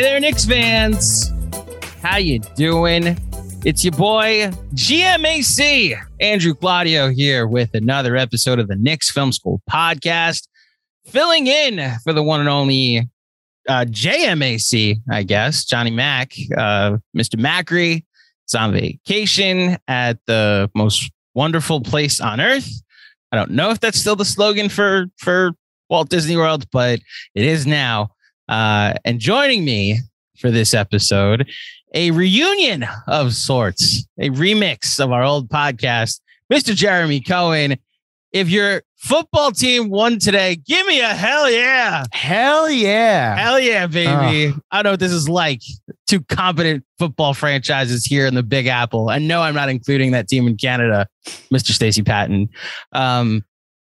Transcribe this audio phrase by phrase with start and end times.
[0.00, 1.30] Hey there, Knicks fans.
[2.00, 3.18] How you doing?
[3.66, 9.60] It's your boy GMAC Andrew Claudio here with another episode of the Knicks Film School
[9.70, 10.48] podcast,
[11.04, 13.10] filling in for the one and only
[13.68, 17.38] uh, JMAC, I guess Johnny Mack, uh, Mr.
[17.38, 18.02] Macri.
[18.48, 22.70] is on vacation at the most wonderful place on earth.
[23.32, 25.50] I don't know if that's still the slogan for for
[25.90, 27.00] Walt Disney World, but
[27.34, 28.12] it is now.
[28.50, 30.00] Uh, and joining me
[30.36, 31.48] for this episode,
[31.94, 36.20] a reunion of sorts, a remix of our old podcast,
[36.52, 36.74] Mr.
[36.74, 37.78] Jeremy Cohen.
[38.32, 42.04] If your football team won today, give me a hell yeah.
[42.12, 43.36] Hell yeah.
[43.36, 44.54] Hell yeah, baby.
[44.70, 45.62] I don't know what this is like.
[46.06, 49.10] Two competent football franchises here in the Big Apple.
[49.10, 51.08] And no, I'm not including that team in Canada,
[51.52, 51.70] Mr.
[51.70, 52.48] Stacy Patton.
[52.92, 53.44] Um,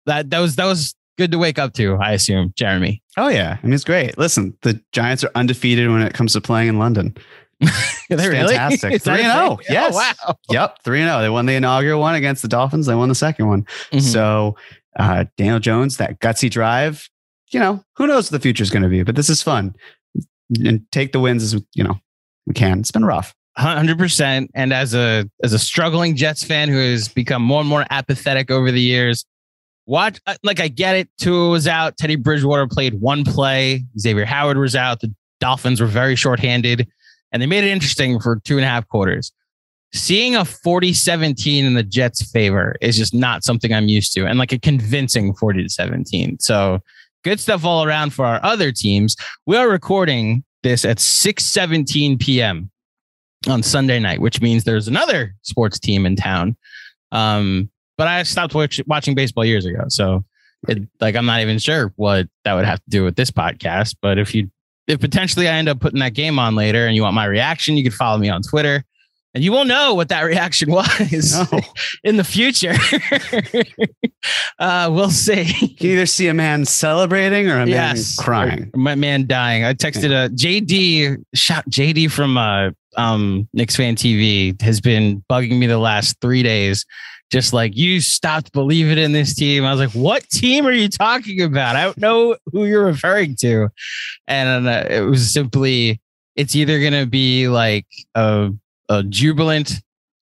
[0.07, 3.01] that that was that was good to wake up to, I assume, Jeremy.
[3.17, 3.57] Oh yeah.
[3.61, 4.17] I mean it's great.
[4.17, 7.15] Listen, the Giants are undefeated when it comes to playing in London.
[8.09, 8.55] Really?
[8.55, 9.01] fantastic.
[9.03, 9.55] Three and oh.
[9.55, 9.67] thing?
[9.69, 9.93] Yes.
[9.93, 10.35] wow.
[10.49, 10.79] Yep.
[10.83, 11.21] Three and oh.
[11.21, 12.87] They won the inaugural one against the Dolphins.
[12.87, 13.65] They won the second one.
[13.93, 14.01] Mhm.
[14.01, 14.57] So
[14.99, 17.07] uh Daniel Jones, that gutsy drive,
[17.51, 19.75] you know, who knows what the future is going to be, but this is fun.
[20.61, 22.01] And take the wins as you know
[22.47, 22.79] we can.
[22.79, 23.33] It's been rough.
[23.57, 24.49] Hundred percent.
[24.55, 28.49] And as a as a struggling Jets fan who has become more and more apathetic
[28.49, 29.25] over the years,
[29.85, 31.09] watch uh, like I get it.
[31.17, 31.97] Tua was out.
[31.97, 33.85] Teddy Bridgewater played one play.
[33.97, 35.01] Xavien Howard was out.
[35.01, 36.87] The Dolphins were very shorthanded,
[37.31, 39.31] and they made it interesting for two and a half quarters.
[39.93, 44.39] Seeing a 40-17 in the Jets' favor is just not something I'm used to, and
[44.39, 46.39] like a convincing 40 to 17.
[46.39, 46.79] So
[47.23, 49.17] good stuff all around for our other teams.
[49.45, 52.71] We are recording this at 6:17 p.m
[53.47, 56.55] on Sunday night, which means there's another sports team in town.
[57.11, 57.70] Um,
[58.01, 60.25] but I stopped watch, watching baseball years ago, so
[60.67, 63.95] it, like I'm not even sure what that would have to do with this podcast.
[64.01, 64.49] But if you,
[64.87, 67.77] if potentially I end up putting that game on later, and you want my reaction,
[67.77, 68.83] you could follow me on Twitter.
[69.35, 71.59] And you will know what that reaction was No.
[72.03, 72.73] in the future.
[74.59, 75.43] uh, we'll see.
[75.43, 78.15] You can either see a man celebrating or a man Yes.
[78.15, 78.71] crying.
[78.75, 79.63] My man dying.
[79.63, 85.59] I texted a JD shot JD from uh um Knicks fan TV has been bugging
[85.59, 86.85] me the last three days.
[87.31, 89.63] Just like you stopped believing in this team.
[89.63, 91.75] I was like, what team are you talking about?
[91.77, 93.69] I don't know who you're referring to.
[94.27, 96.01] And uh, it was simply,
[96.35, 98.51] it's either going to be like a,
[98.89, 99.75] a jubilant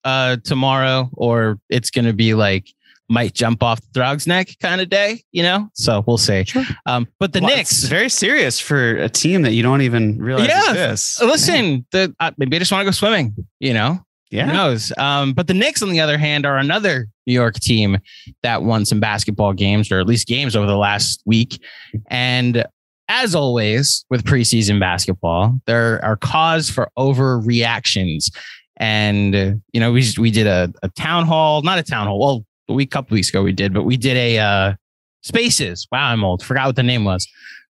[0.04, 2.68] uh, tomorrow or it's going to be like,
[3.08, 5.68] might jump off the dog's neck kind of day, you know?
[5.74, 6.44] So we'll see.
[6.44, 6.62] Sure.
[6.86, 10.46] Um, but the Well, Knicks, very serious for a team that you don't even realize
[10.46, 10.70] Yeah.
[10.70, 11.20] exists.
[11.20, 13.98] listen, the uh, maybe I just want to go swimming, you know?
[14.30, 14.46] Who Yeah.
[14.52, 14.92] knows?
[14.98, 17.98] Um, but the Knicks, on the other hand, are another New York team
[18.42, 21.60] that won some basketball games, or at least games over the last week.
[22.10, 22.64] And
[23.08, 28.30] as always with preseason basketball, there are cause for overreactions.
[28.76, 29.34] And
[29.72, 32.18] you know, we we did a, a town hall, not a town hall.
[32.18, 34.74] Well, a week, couple weeks ago, we did, but we did a uh,
[35.22, 35.86] Spaces.
[35.92, 36.42] Wow, I'm old.
[36.42, 37.26] Forgot what the name was.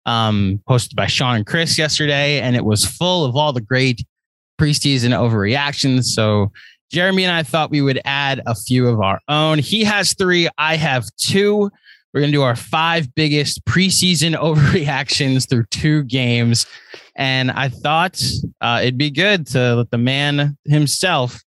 [0.06, 4.04] Um, hosted by Sean and Chris yesterday, and it was full of all the great
[4.60, 6.04] preseason overreactions.
[6.04, 6.52] So
[6.92, 9.58] Jeremy and I thought we would add a few of our own.
[9.58, 11.70] He has three, I have two.
[12.12, 16.66] We're going to do our five biggest preseason overreactions through two games.
[17.16, 18.20] And I thought
[18.60, 21.40] uh, it'd be good to let the man himself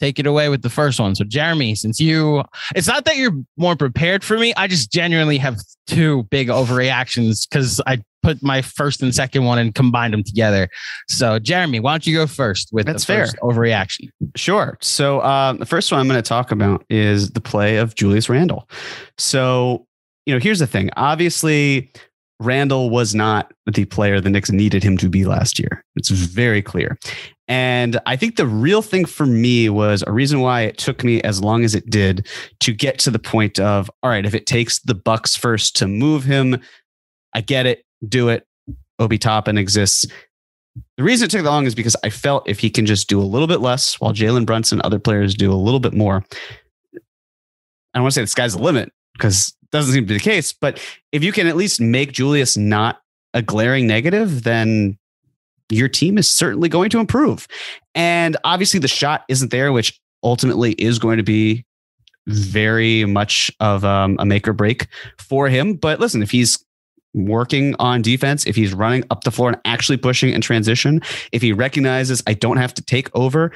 [0.00, 1.14] take it away with the first one.
[1.14, 2.42] So, Jeremy, since you,
[2.74, 4.52] it's not that you're more prepared for me.
[4.56, 9.58] I just genuinely have two big overreactions because I put my first and second one
[9.58, 10.68] and combined them together.
[11.08, 13.50] So, Jeremy, why don't you go first with That's the first fair.
[13.50, 14.08] overreaction?
[14.36, 14.78] Sure.
[14.80, 18.28] So um, the first one I'm going to talk about is the play of Julius
[18.28, 18.68] Randle.
[19.18, 19.86] So,
[20.26, 20.90] you know, here's the thing.
[20.96, 21.92] Obviously,
[22.40, 25.84] Randle was not the player the Knicks needed him to be last year.
[25.96, 26.98] It's very clear.
[27.48, 31.20] And I think the real thing for me was a reason why it took me
[31.22, 32.26] as long as it did
[32.60, 35.86] to get to the point of, all right, if it takes the Bucks first to
[35.86, 36.60] move him,
[37.34, 38.46] I get it, do it.
[38.98, 40.06] Obi Toppin exists.
[40.96, 43.20] The reason it took that long is because I felt if he can just do
[43.20, 46.24] a little bit less while Jalen Brunson and other players do a little bit more.
[46.94, 50.14] I don't want to say the sky's the limit because it doesn't seem to be
[50.14, 53.00] the case, but if you can at least make Julius not
[53.34, 54.98] a glaring negative, then
[55.70, 57.46] your team is certainly going to improve.
[57.94, 61.64] And obviously, the shot isn't there, which ultimately is going to be
[62.26, 64.86] very much of um, a make or break
[65.18, 65.74] for him.
[65.74, 66.64] But listen, if he's
[67.14, 71.00] working on defense, if he's running up the floor and actually pushing in transition,
[71.32, 73.52] if he recognizes I don't have to take over,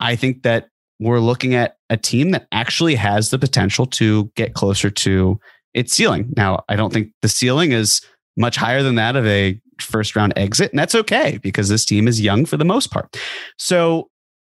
[0.00, 4.54] I think that we're looking at a team that actually has the potential to get
[4.54, 5.38] closer to
[5.74, 6.32] its ceiling.
[6.36, 8.00] Now, I don't think the ceiling is
[8.36, 12.06] much higher than that of a first round exit, and that's okay because this team
[12.06, 13.16] is young for the most part.
[13.58, 14.08] So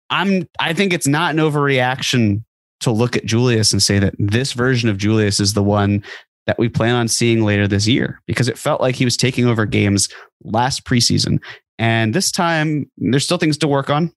[0.10, 2.44] I'm I think it's not an overreaction
[2.82, 6.04] to look at Julius and say that this version of Julius is the one
[6.47, 9.45] that we plan on seeing later this year because it felt like he was taking
[9.45, 10.09] over games
[10.44, 11.39] last preseason.
[11.80, 14.12] And this time, there's still things to work on,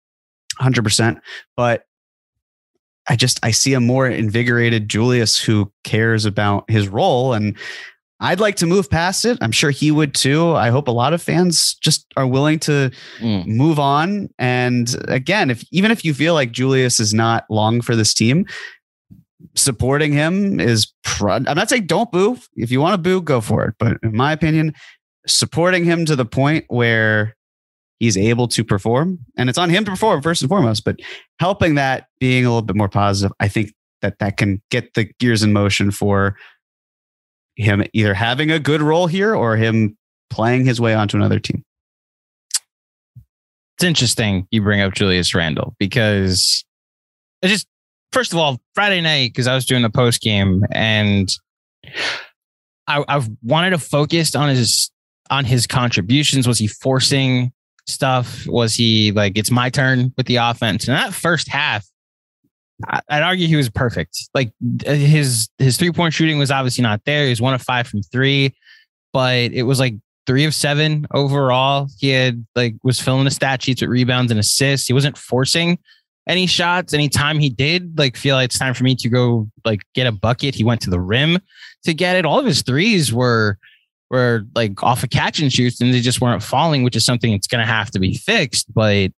[0.61, 1.19] 100%.
[1.57, 1.85] But
[3.09, 7.33] I just, I see a more invigorated Julius who cares about his role.
[7.33, 7.57] And
[8.21, 9.39] I'd like to move past it.
[9.41, 10.53] I'm sure he would too.
[10.53, 12.91] I hope a lot of fans just are willing to
[13.21, 13.47] Mm.
[13.47, 14.29] move on.
[14.39, 18.45] And again, if even if you feel like Julius is not long for this team,
[19.59, 20.93] supporting him is.
[21.05, 22.39] Pro- I'm not saying don't boo.
[22.55, 23.75] If you want to boo, go for it.
[23.79, 24.75] But in my opinion,
[25.27, 27.37] supporting him to the point where
[27.99, 30.85] he's able to perform, and it's on him to perform first and foremost.
[30.85, 31.01] But
[31.41, 35.11] helping that being a little bit more positive, I think that that can get the
[35.19, 36.37] gears in motion for
[37.57, 39.97] him either having a good role here or him
[40.31, 41.65] playing his way onto another team.
[43.77, 46.65] It's interesting you bring up Julius Randle because
[47.43, 47.67] it just,
[48.13, 51.31] first of all, Friday night, because I was doing the post game and
[52.87, 54.91] I, I wanted to focus on his
[55.31, 56.49] on his contributions.
[56.49, 57.53] Was he forcing
[57.87, 58.47] stuff?
[58.47, 60.89] Was he like it's my turn with the offense?
[60.89, 61.87] And that first half,
[62.87, 64.29] I'd argue he was perfect.
[64.35, 64.53] Like
[64.85, 67.25] his his three point shooting was obviously not there.
[67.25, 68.55] He was one of five from three,
[69.13, 69.95] but it was like
[70.27, 71.89] three of seven overall.
[71.99, 74.87] He had like was filling the stat sheets with rebounds and assists.
[74.87, 75.79] He wasn't forcing
[76.29, 76.93] any shots.
[76.93, 80.13] Anytime he did, like feel like it's time for me to go like get a
[80.13, 81.39] bucket, he went to the rim
[81.85, 82.25] to get it.
[82.25, 83.59] All of his threes were
[84.11, 87.33] were like off of catch and shoots and they just weren't falling, which is something
[87.33, 88.73] that's gonna have to be fixed.
[88.73, 89.11] But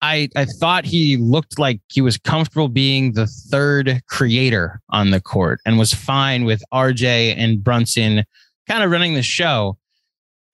[0.00, 5.20] I I thought he looked like he was comfortable being the third creator on the
[5.20, 8.24] court and was fine with RJ and Brunson
[8.68, 9.76] kind of running the show.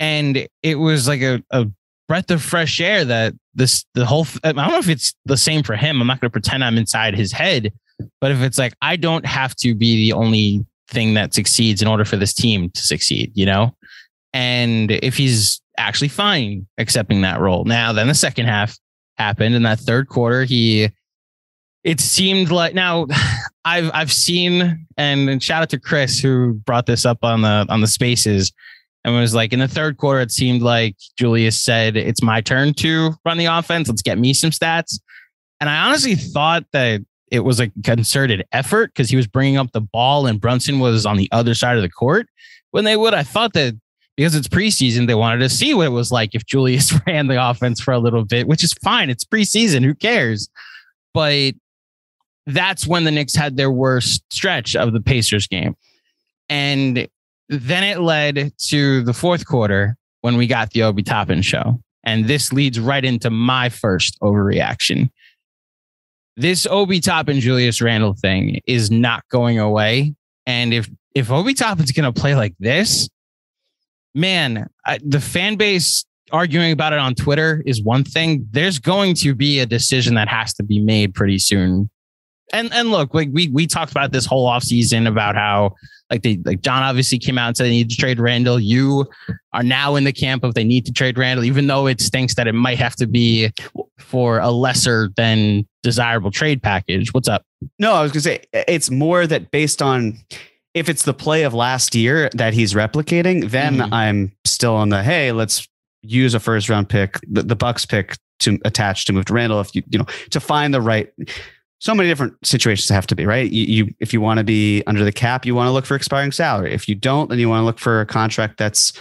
[0.00, 1.66] And it was like a, a
[2.08, 5.62] breath of fresh air that this the whole I don't know if it's the same
[5.62, 6.00] for him.
[6.00, 7.72] I'm not going to pretend I'm inside his head,
[8.20, 11.88] but if it's like I don't have to be the only thing that succeeds in
[11.88, 13.74] order for this team to succeed, you know?
[14.32, 17.64] And if he's actually fine accepting that role.
[17.64, 18.76] Now, then the second half
[19.16, 20.90] happened in that third quarter, he
[21.84, 23.06] it seemed like now
[23.64, 27.66] I've I've seen and, and shout out to Chris who brought this up on the
[27.68, 28.52] on the spaces
[29.04, 32.74] and was like in the third quarter it seemed like Julius said it's my turn
[32.74, 33.88] to run the offense.
[33.88, 35.00] Let's get me some stats.
[35.60, 37.00] And I honestly thought that
[37.30, 41.04] it was a concerted effort because he was bringing up the ball and Brunson was
[41.04, 42.28] on the other side of the court
[42.70, 43.14] when they would.
[43.14, 43.78] I thought that
[44.16, 47.42] because it's preseason they wanted to see what it was like if Julius ran the
[47.42, 49.10] offense for a little bit which is fine.
[49.10, 49.84] It's preseason.
[49.84, 50.48] Who cares?
[51.14, 51.54] But
[52.46, 55.76] that's when the Knicks had their worst stretch of the Pacers game.
[56.48, 57.08] And
[57.48, 61.80] then it led to the fourth quarter when we got the Obi Toppin show.
[62.04, 65.10] And this leads right into my first overreaction.
[66.36, 70.14] This Obi Toppin Julius Randle thing is not going away.
[70.46, 73.08] And if if Obi Toppin's going to play like this,
[74.14, 78.46] man, I, the fan base arguing about it on Twitter is one thing.
[78.50, 81.90] There's going to be a decision that has to be made pretty soon
[82.52, 85.74] And and look, like we we talked about this whole offseason about how
[86.10, 88.58] like they like John obviously came out and said they need to trade Randle.
[88.58, 89.06] You
[89.52, 92.34] are now in the camp of they need to trade Randle, even though it stinks
[92.36, 93.52] that it might have to be
[93.98, 97.12] for a lesser than desirable trade package.
[97.12, 97.44] What's up?
[97.78, 100.18] No, I was gonna say it's more that based on
[100.74, 103.92] if it's the play of last year that he's replicating, then mm-hmm.
[103.92, 105.68] I'm still on the hey, let's
[106.02, 109.60] use a first round pick, the, the Bucks pick to attach to move to Randle
[109.60, 111.12] if you you know to find the right
[111.80, 113.50] so many different situations have to be right.
[113.50, 115.94] You, you if you want to be under the cap, you want to look for
[115.94, 116.72] expiring salary.
[116.72, 118.92] If you don't, then you want to look for a contract that's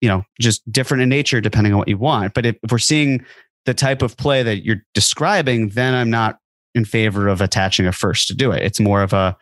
[0.00, 2.34] you know just different in nature depending on what you want.
[2.34, 3.24] But if, if we're seeing
[3.64, 6.38] the type of play that you're describing, then I'm not
[6.74, 8.62] in favor of attaching a first to do it.
[8.62, 9.36] It's more of a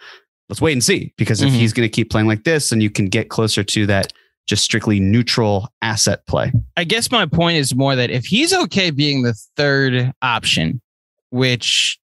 [0.49, 1.59] let's wait and see because if mm-hmm.
[1.59, 4.13] he's going to keep playing like this, then you can get closer to that
[4.47, 6.53] just strictly neutral asset play.
[6.77, 10.83] I guess my point is more that if he's okay being the third option,
[11.31, 11.99] which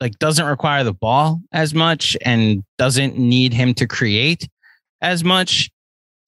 [0.00, 4.48] like doesn't require the ball as much and doesn't need him to create
[5.02, 5.70] as much,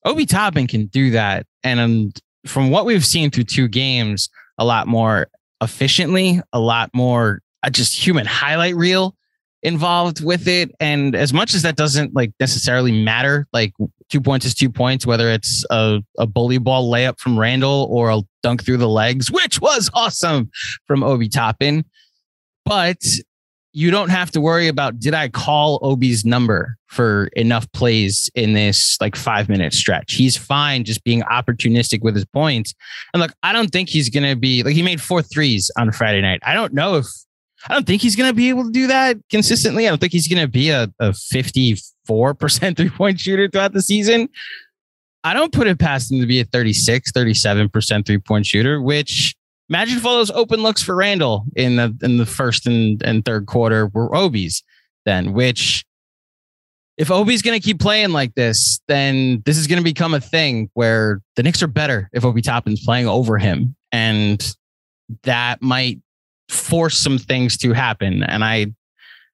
[0.04, 1.46] Obi Toppin can do that.
[1.62, 2.12] And um,
[2.46, 5.28] from what we've seen through two games, a lot more
[5.60, 9.14] efficiently, a lot more uh, just human highlight reel
[9.62, 10.72] involved with it.
[10.80, 13.72] And as much as that doesn't like necessarily matter, like
[14.10, 18.10] two points is two points, whether it's a, a bully ball layup from Randle or
[18.10, 20.50] a dunk through the legs, which was awesome
[20.86, 21.84] from Obi Toppin.
[22.64, 22.98] But
[23.72, 28.52] you don't have to worry about did I call Obi's number for enough plays in
[28.52, 30.14] this like five minute stretch.
[30.14, 32.74] He's fine just being opportunistic with his points.
[33.14, 36.20] And look, I don't think he's gonna be like he made four threes on Friday
[36.20, 36.40] night.
[36.44, 37.06] I don't know if
[37.68, 39.86] I don't think he's gonna be able to do that consistently.
[39.86, 44.28] I don't think he's gonna be a, a 54% three point shooter throughout the season.
[45.24, 49.34] I don't put it past him to be a 36, 37% three point shooter, which
[49.72, 53.24] Imagine if all those open looks for Randle in the in the first and, and
[53.24, 54.62] third quarter were Obi's
[55.06, 55.86] then, which
[56.98, 60.20] if Obi's going to keep playing like this, then this is going to become a
[60.20, 63.74] thing where the Knicks are better if Obi Toppin's playing over him.
[63.92, 64.46] And
[65.22, 66.00] that might
[66.50, 68.24] force some things to happen.
[68.24, 68.66] And I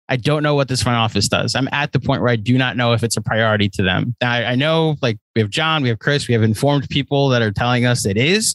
[0.08, 1.56] I don't know what this front office does.
[1.56, 4.14] I'm at the point where I do not know if it's a priority to them.
[4.22, 7.42] I, I know like we have John, we have Chris, we have informed people that
[7.42, 8.54] are telling us it is.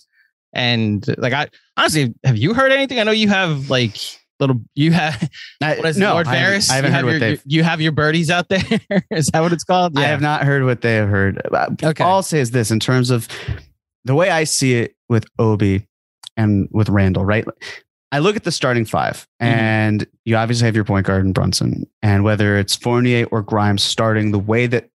[0.53, 2.99] And like I honestly, have you heard anything?
[2.99, 3.97] I know you have like
[4.39, 5.29] little you have
[5.59, 6.69] what is no, Lord I Ferris?
[6.69, 8.61] I haven't, you heard have what your, you have your birdies out there.
[9.11, 9.95] is that what it's called?
[9.95, 10.01] Yeah.
[10.01, 11.41] I have not heard what they have heard.
[11.83, 12.03] Okay.
[12.03, 13.27] All I'll say is this in terms of
[14.05, 15.87] the way I see it with Obi
[16.37, 17.45] and with Randle, right?
[18.11, 19.45] I look at the starting 5 mm-hmm.
[19.45, 21.87] and you obviously have your point guard in Brunson.
[22.03, 24.89] And whether it's Fournier or Grimes starting the way that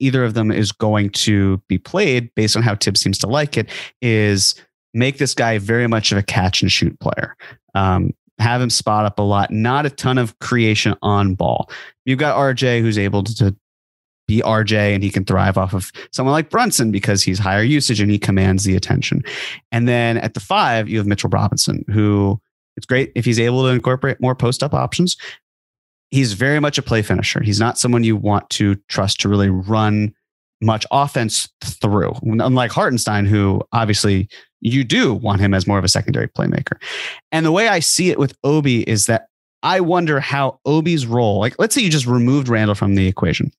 [0.00, 3.56] either of them is going to be played based on how Thibs seems to like
[3.56, 3.68] it
[4.02, 4.54] is
[4.94, 7.36] make this guy very much of a catch and shoot player.
[7.74, 11.70] Um, have him spot up a lot, not a ton of creation on ball.
[12.04, 13.54] You've got RJ who's able to
[14.28, 18.00] be RJ and he can thrive off of someone like Brunson because he's higher usage
[18.00, 19.24] and he commands the attention.
[19.72, 22.40] And then at the five, you have Mitchell Robinson, who
[22.76, 25.16] it's great if he's able to incorporate more post up options,
[26.10, 27.42] he's very much a play finisher.
[27.42, 30.14] He's not someone you want to trust to really run
[30.60, 32.12] much offense through.
[32.22, 34.28] Unlike Hartenstein, who obviously
[34.60, 36.80] you do want him as more of a secondary playmaker.
[37.30, 39.28] And the way I see it with Obi is that
[39.62, 43.52] I wonder how Obi's role, like let's say you just removed Randle from the equation.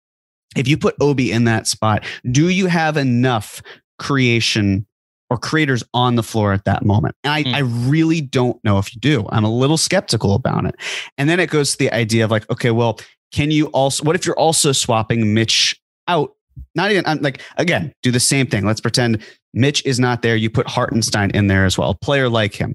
[0.56, 3.62] If you put Obi in that spot, do you have enough
[3.98, 4.86] creation
[5.30, 7.16] or creators on the floor at that moment.
[7.24, 7.54] And I, mm.
[7.54, 9.28] I really don't know if you do.
[9.30, 10.76] I'm a little skeptical about it.
[11.18, 13.00] And then it goes to the idea of like, okay, well,
[13.32, 16.36] can you also, what if you're also swapping Mitch out?
[16.76, 18.66] Not even I'm like, again, do the same thing.
[18.66, 20.36] Let's pretend Mitch is not there.
[20.36, 22.74] You put Hartenstein in there as well, a player like him.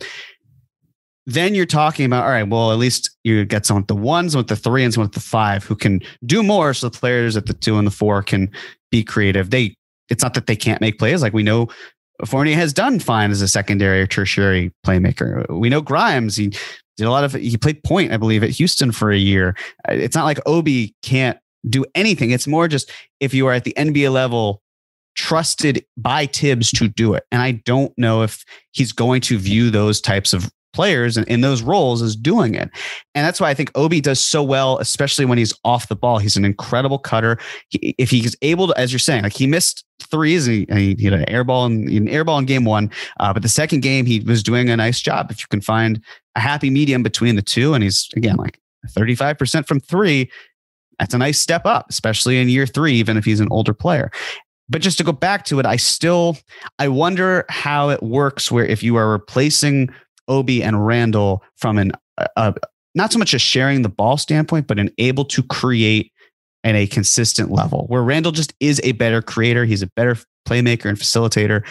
[1.27, 4.37] Then you're talking about, all right, well, at least you get someone with the ones,
[4.37, 6.75] with the three, and someone with the five who can do more.
[6.75, 8.51] So the players at the two and the four can
[8.91, 9.51] be creative.
[9.51, 9.75] They,
[10.11, 11.23] it's not that they can't make plays.
[11.23, 11.69] Like we know
[12.25, 15.49] Fournier has done fine as a secondary or tertiary playmaker.
[15.49, 16.49] We know Grimes, he
[16.97, 19.57] did a lot of, he played point, I believe, at Houston for a year.
[19.89, 22.31] Uh, it's not like Obi can't do anything.
[22.31, 22.91] It's more just
[23.21, 24.63] if you are at the NBA level,
[25.17, 27.25] trusted by Thibs to do it.
[27.31, 31.41] And I don't know if he's going to view those types of players in, in
[31.41, 32.69] those roles is doing it.
[33.15, 36.19] And that's why I think Obi does so well, especially when he's off the ball.
[36.19, 37.39] He's an incredible cutter.
[37.71, 41.05] He, if he's able to, as you're saying, like he missed threes and he, he
[41.05, 42.91] had an air ball in, an air ball in game one.
[43.21, 45.31] Uh, but the second game, he was doing a nice job.
[45.31, 46.03] If you can find
[46.35, 50.31] a happy medium between the two, and he's again like 35% from three,
[50.99, 54.11] that's a nice step up, especially in year three, even if he's an older player.
[54.69, 56.39] But just to go back to it, I still
[56.79, 59.93] I wonder how it works where if you are replacing
[60.29, 61.93] Obi and Randle from an
[62.37, 62.55] a,
[62.95, 66.13] not so much a sharing the ball standpoint, but an able to create
[66.63, 69.65] at a consistent level where Randle just is a better creator.
[69.65, 70.17] He's a better
[70.49, 71.65] playmaker and facilitator.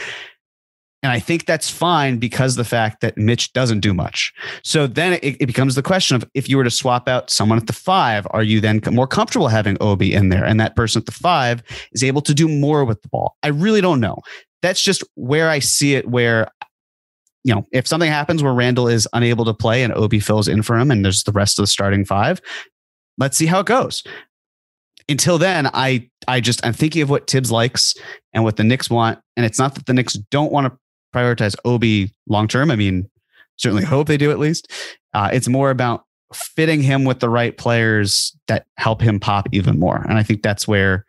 [1.02, 4.32] And I think that's fine because the fact that Mitch doesn't do much.
[4.64, 7.58] So then it, it, becomes the question of if you were to swap out someone
[7.58, 10.46] at the five, are you then more comfortable having Obi in there?
[10.46, 13.36] And that person at the five is able to do more with the ball.
[13.44, 14.22] I really don't know.
[14.62, 16.48] That's just where I see it, where,
[17.44, 20.62] you know, if something happens where Randle is unable to play and Obi fills in
[20.62, 22.42] for him and there's the rest of the starting five,
[23.18, 24.04] let's see how it goes
[25.10, 27.94] until then, I I just I'm thinking of what Thibs likes
[28.34, 30.78] and what the Knicks want, and it's not that the Knicks don't want to
[31.14, 32.72] prioritize Obi long term.
[32.72, 33.10] I mean,
[33.58, 34.72] certainly hope they do at least.
[35.14, 39.80] Uh, it's more about fitting him with the right players that help him pop even
[39.80, 41.06] more, and I think that's where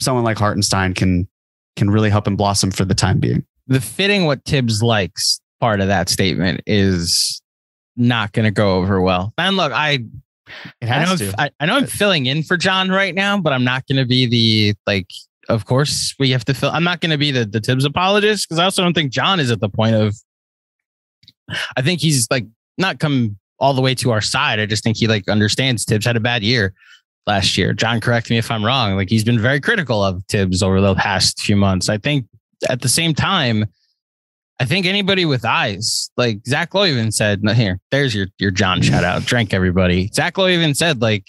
[0.00, 1.28] someone like Hartenstein can
[1.76, 3.44] can really help him blossom for the time being.
[3.68, 7.40] The fitting what Thibs likes part of that statement is
[7.96, 9.32] not going to go over well.
[9.38, 10.04] And look, I
[10.82, 13.86] I know, I, I, know I'm filling in for John right now, but I'm not
[13.86, 15.10] going to be the like.
[15.48, 16.70] Of course, we have to fill.
[16.70, 19.38] I'm not going to be the the Thibs apologist because I also don't think John
[19.38, 20.16] is at the point of.
[21.76, 22.46] I think he's like
[22.78, 24.58] not come all the way to our side.
[24.58, 26.74] I just think he like understands Thibs had a bad year
[27.26, 27.72] last year.
[27.72, 28.96] John, correct me if I'm wrong.
[28.96, 31.88] Like he's been very critical of Thibs over the past few months.
[31.88, 32.26] I think
[32.68, 33.66] at the same time,
[34.58, 38.80] I think anybody with eyes, like Zach Lowe even said, here, there's your your John
[38.80, 39.24] shout out.
[39.24, 40.08] Drink everybody.
[40.14, 41.26] Zach Lowe even said, like,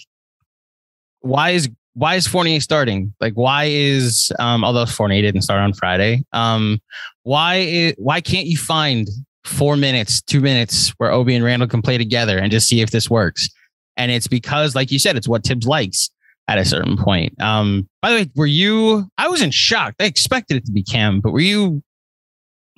[1.20, 3.14] why is why is Fournier starting?
[3.20, 6.80] Like, why is um, although Fournier didn't start on Friday, um,
[7.24, 9.08] why is, why can't you find
[9.44, 12.92] four minutes, two minutes where Obi and Randle can play together and just see if
[12.92, 13.50] this works?
[13.98, 16.12] And it's because, like you said, it's what Thibs likes
[16.48, 17.40] at a certain point.
[17.42, 19.10] Um, by the way, were you?
[19.18, 19.96] I was in shock.
[20.00, 21.84] I expected it to be Cam, but were you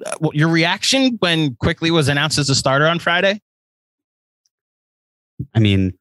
[0.05, 3.41] uh, your reaction when Quickley was announced as a starter on Friday?
[5.55, 5.93] I mean,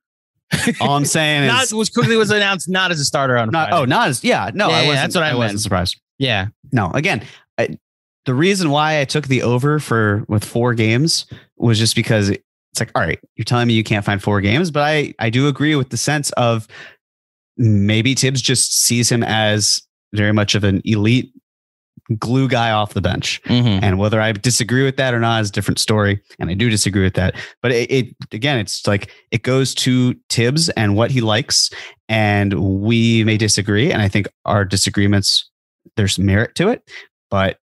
[0.80, 3.68] all I'm saying not, is was Quickley was announced not as a starter on not,
[3.68, 3.82] Friday.
[3.82, 4.94] Oh, not as yeah, no, yeah, I wasn't.
[4.94, 5.38] Yeah, that's what I, I meant.
[5.38, 6.00] wasn't surprised.
[6.18, 6.90] Yeah, no.
[6.92, 7.24] Again,
[7.58, 7.78] I,
[8.24, 11.26] the reason why I took the over for with four games
[11.56, 12.42] was just because it's
[12.80, 15.48] like, all right, you're telling me you can't find four games, but I I do
[15.48, 16.66] agree with the sense of
[17.56, 19.82] maybe Thibs just sees him as
[20.14, 21.32] very much of an elite
[22.16, 23.42] glue guy off the bench.
[23.44, 23.84] Mm-hmm.
[23.84, 26.20] And whether I disagree with that or not is a different story.
[26.38, 27.34] And I do disagree with that.
[27.62, 31.70] But it, it, again, it's like it goes to Thibs and what he likes.
[32.08, 33.92] And we may disagree.
[33.92, 35.50] And I think our disagreements,
[35.96, 36.82] there's merit to it,
[37.30, 37.58] but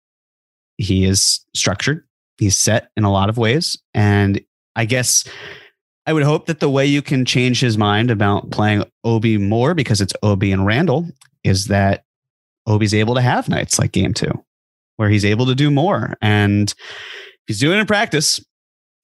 [0.78, 2.05] he is structured.
[2.38, 3.78] He's set in a lot of ways.
[3.94, 4.40] And
[4.74, 5.24] I guess
[6.07, 9.74] I would hope that the way you can change his mind about playing Obi more
[9.74, 11.07] because it's Obi and Randle
[11.44, 12.05] is that
[12.66, 14.33] Obi's able to have nights like game two,
[14.96, 16.14] where he's able to do more.
[16.22, 16.72] And
[17.46, 18.44] he's doing it in practice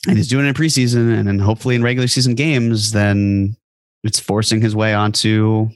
[0.06, 3.56] and he's doing it in preseason and then hopefully in regular season games, then
[4.04, 5.68] it's forcing his way onto,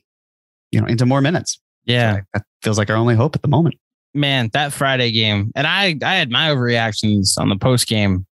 [0.71, 1.61] you know, into more minutes.
[1.85, 2.17] Yeah.
[2.17, 3.77] So that feels like our only hope at the moment.
[4.15, 5.51] Man, that Friday game.
[5.57, 8.27] And I I had my overreactions on the post game.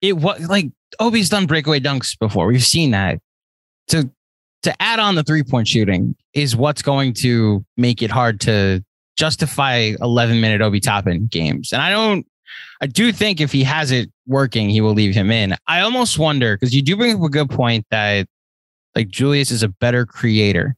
[0.00, 2.46] It was like Obi's done breakaway dunks before.
[2.46, 3.20] We've seen that.
[3.88, 4.10] To
[4.62, 8.82] to add on the three point shooting is what's going to make it hard to
[9.16, 11.72] justify 11 minute Obi Toppin games.
[11.72, 12.26] And I don't,
[12.80, 15.56] I do think if he has it working, he will leave him in.
[15.66, 18.26] I almost wonder because you do bring up a good point that
[18.94, 20.76] like Julius is a better creator,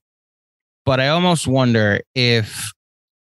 [0.84, 2.72] but I almost wonder if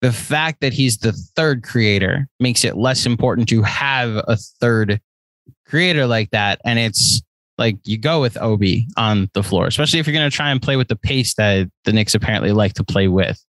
[0.02, 5.00] the fact that he's the third creator makes it less important to have a third
[5.68, 6.60] creator like that.
[6.66, 7.22] And it's
[7.62, 10.62] like you go with Obi on the floor, especially if you're going to try and
[10.62, 13.40] play with the pace that the Knicks apparently like to play with,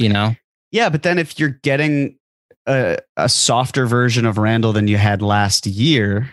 [0.00, 0.34] you know?
[0.72, 2.18] Yeah, but then if you're getting
[2.66, 6.28] a, a softer version of Randle than you had last year,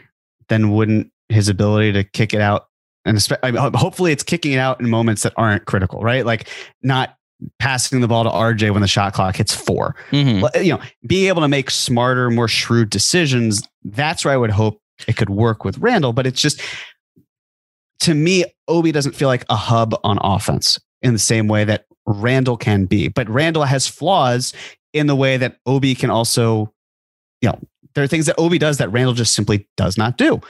[0.49, 2.67] then wouldn't his ability to kick it out
[3.05, 6.25] and I mean, hopefully it's kicking it out in moments that aren't critical, right?
[6.25, 6.47] Like
[6.81, 7.17] not
[7.59, 10.63] passing the ball to RJ when the shot clock hits 4 mm-hmm.
[10.63, 13.67] You know, being able to make smarter, more shrewd decisions.
[13.83, 16.61] That's where I would hope it could work with Randle, but it's just
[18.03, 21.85] to me, Obi doesn't feel like a hub on offense in the same way that
[22.05, 23.07] Randle can be.
[23.07, 24.53] But Randle has flaws
[24.91, 26.73] in the way that Obi can also,
[27.41, 27.59] you know,
[27.95, 30.41] there are things that Obi does that Randle just simply does not do.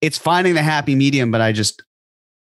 [0.00, 1.82] It's finding the happy medium, but I just,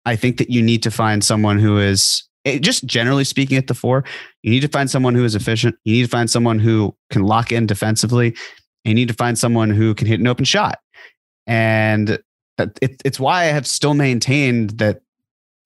[0.04, 3.66] I think that you need to find someone who is eh, just generally speaking at
[3.66, 4.04] the four,
[4.44, 5.74] you need to find someone who is efficient.
[5.84, 8.36] You need to find someone who can lock in defensively.
[8.84, 10.78] You need to find someone who can hit an open shot.
[11.48, 12.20] And
[12.58, 15.02] it, it's why I have still maintained that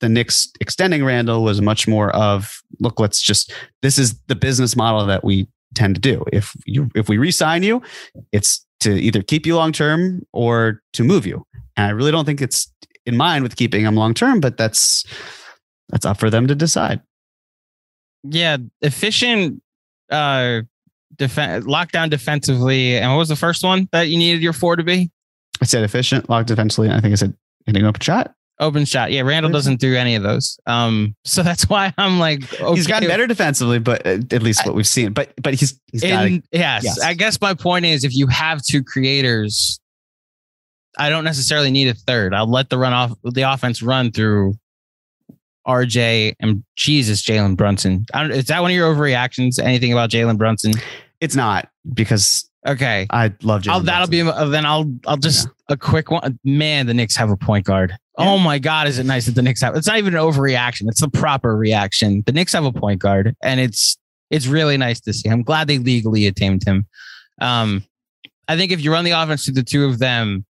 [0.00, 4.74] the Knicks extending Randle was much more of look, let's just this is the business
[4.76, 6.24] model that we tend to do.
[6.32, 7.82] If you if we re-sign you,
[8.32, 11.46] it's to either keep you long term or to move you.
[11.76, 12.72] And I really don't think it's
[13.06, 15.04] in mind with keeping him long term, but that's
[15.90, 17.00] that's up for them to decide.
[18.24, 19.62] Yeah, efficient
[20.10, 20.62] uh
[21.16, 22.96] defense lockdown defensively.
[22.96, 25.10] And what was the first one that you needed your four to be?
[25.60, 26.90] I said efficient, locked defensively.
[26.90, 27.34] I think I said
[27.66, 28.34] hitting a shot.
[28.58, 29.10] Open shot.
[29.10, 30.58] Yeah, Randle doesn't do any of those.
[30.66, 32.74] Um, so that's why I'm like, okay.
[32.74, 35.12] he's gotten better defensively, but uh, at least what we've seen.
[35.12, 37.00] But but he's he's got In, yes, yes.
[37.00, 39.80] I guess my point is if you have two creators,
[40.98, 42.34] I don't necessarily need a third.
[42.34, 44.54] I'll let the run off the offense run through
[45.66, 48.04] RJ and Jesus Jalen Brunson.
[48.12, 49.58] I don't, is that one of your overreactions?
[49.58, 50.72] Anything about Jalen Brunson?
[51.20, 53.06] it's not because Okay.
[53.10, 53.84] I love Jalen.
[53.84, 56.38] That'll be then I'll I'll just a quick one.
[56.44, 57.96] Man, the Knicks have a point guard.
[58.18, 59.74] Oh my God, is it nice that the Knicks have?
[59.76, 60.88] It's not even an overreaction.
[60.88, 62.22] It's the proper reaction.
[62.26, 63.96] The Knicks have a point guard, and it's
[64.30, 65.28] it's really nice to see.
[65.28, 66.86] I'm glad they legally attained him.
[67.40, 67.82] Um,
[68.46, 70.44] I think if you run the offense to the two of them,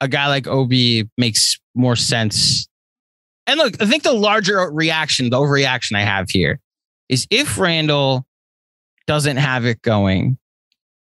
[0.00, 2.68] a guy like Obi makes more sense.
[3.46, 6.60] And look, I think the larger reaction, the overreaction I have here,
[7.08, 8.26] is if Randle
[9.06, 10.38] doesn't have it going,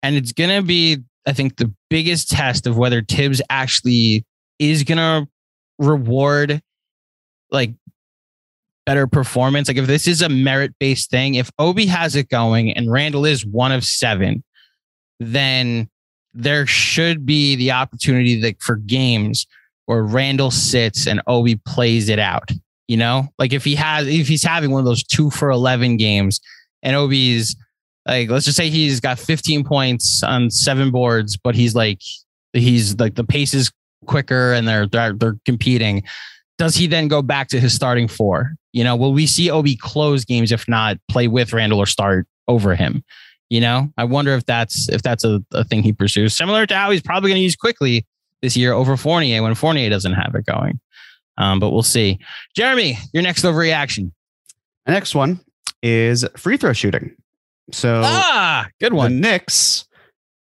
[0.03, 4.25] and it's gonna be, I think, the biggest test of whether Thibs actually
[4.59, 5.27] is gonna
[5.79, 6.61] reward
[7.49, 7.73] like
[8.85, 9.67] better performance.
[9.67, 13.25] Like if this is a merit based thing, if Obi has it going and Randle
[13.25, 14.43] is one of seven,
[15.19, 15.89] then
[16.33, 19.47] there should be the opportunity that for games
[19.85, 22.51] where Randle sits and Obi plays it out.
[22.87, 25.97] You know, like if he has, if he's having one of those two for 11
[25.97, 26.41] games
[26.81, 27.55] and Obi's
[28.05, 32.01] like, let's just say he's got 15 points on seven boards, but he's like,
[32.53, 33.71] he's like the pace is
[34.05, 36.03] quicker and they're, they're, they're competing.
[36.57, 38.53] Does he then go back to his starting four?
[38.73, 42.27] You know, will we see Obi close games, if not play with Randle or start
[42.47, 43.03] over him?
[43.49, 46.75] You know, I wonder if that's if that's a, a thing he pursues, similar to
[46.75, 48.05] how he's probably going to use Quickley
[48.41, 50.79] this year over Fournier when Fournier doesn't have it going.
[51.37, 52.19] Um, but we'll see.
[52.55, 54.11] Jeremy, your next overreaction.
[54.85, 55.39] The next one
[55.81, 57.15] is free throw shooting.
[57.71, 59.19] So ah, good the one.
[59.19, 59.85] Knicks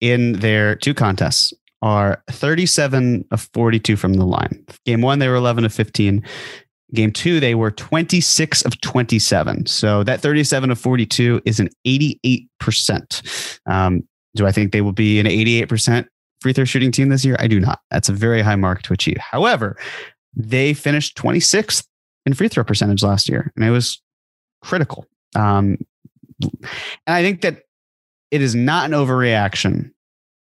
[0.00, 4.64] in their two contests are 37 of 42 from the line.
[4.84, 6.24] Game one, they were 11 of 15.
[6.94, 9.66] Game two, they were 26 of 27.
[9.66, 13.58] So that 37 of 42 is an 88%.
[13.66, 16.06] Um, do I think they will be an 88%
[16.40, 17.36] free throw shooting team this year?
[17.38, 17.80] I do not.
[17.90, 19.16] That's a very high mark to achieve.
[19.18, 19.76] However,
[20.34, 21.86] they finished 26th
[22.26, 24.00] in free throw percentage last year, and it was
[24.62, 25.06] critical.
[25.34, 25.78] Um,
[26.42, 26.68] and
[27.06, 27.62] I think that
[28.30, 29.92] it is not an overreaction.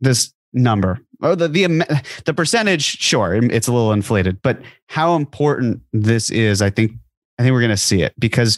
[0.01, 1.67] This number, or the the
[2.25, 6.91] the percentage, sure, it's a little inflated, but how important this is, I think,
[7.37, 8.57] I think we're going to see it because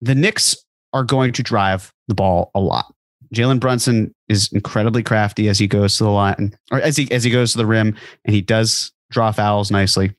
[0.00, 0.56] the Knicks
[0.92, 2.92] are going to drive the ball a lot.
[3.34, 7.24] Jalen Brunson is incredibly crafty as he goes to the line, or as he as
[7.24, 10.12] he goes to the rim, and he does draw fouls nicely.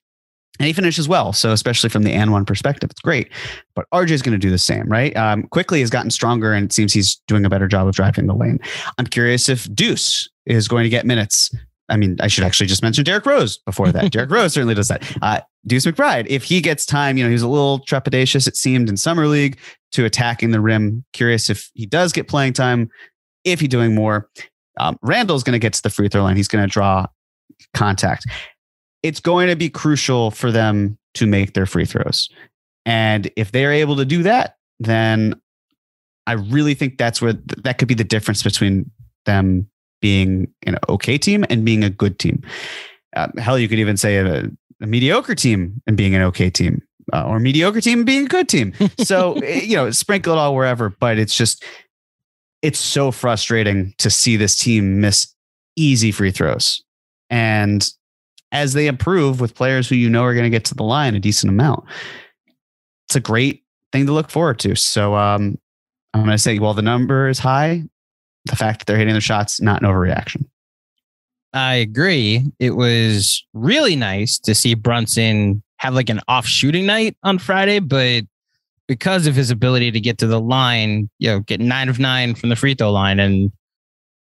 [0.60, 1.34] And he finishes well.
[1.34, 3.30] So, especially from the and one perspective, it's great.
[3.76, 5.16] But RJ is going to do the same, right?
[5.16, 8.28] Um, Quickley has gotten stronger and it seems he's doing a better job of driving
[8.28, 8.60] the lane.
[8.98, 11.54] I'm curious if Deuce is going to get minutes.
[11.90, 14.12] I mean, I should actually just mention Derrick Rose before that.
[14.12, 15.04] Derrick Rose certainly does that.
[15.22, 18.56] Uh, Deuce McBride, if he gets time, you know, he was a little trepidatious, it
[18.56, 19.58] seemed, in Summer League
[19.94, 21.06] to attacking the rim.
[21.14, 22.90] Curious if he does get playing time,
[23.46, 24.30] if he's doing more.
[24.80, 26.36] Um, Randle's going to get to the free throw line.
[26.36, 27.08] He's going to draw
[27.74, 28.26] contact
[29.04, 32.30] it's going to be crucial for them to make their free throws.
[32.86, 35.40] And if they're able to do that, then
[36.26, 38.90] I really think that's where th- that could be the difference between
[39.26, 39.70] them
[40.02, 42.44] being an okay team and being a good team.
[43.16, 44.50] Uh, hell, you could even say a,
[44.82, 46.82] a mediocre team and being an okay team,
[47.14, 48.74] uh, or mediocre team and being a good team.
[49.00, 51.64] So, eh, you know, sprinkle it all wherever, but it's just,
[52.62, 55.34] it's so frustrating to see this team miss
[55.76, 56.84] easy free throws.
[57.30, 57.88] And
[58.52, 61.16] as they improve with players who you know are going to get to the line
[61.16, 61.84] a decent amount.
[63.08, 64.76] It's a great thing to look forward to.
[64.76, 65.58] So um,
[66.14, 67.84] I'm going to say, while the number is high,
[68.46, 70.46] the fact that they're hitting their shots, not an overreaction.
[71.54, 72.46] I agree.
[72.60, 77.80] It was really nice to see Brunson have like an off shooting night on Friday,
[77.80, 78.24] but
[78.88, 82.36] because of his ability to get to the line, you know, get nine of nine
[82.36, 83.52] from the free throw line and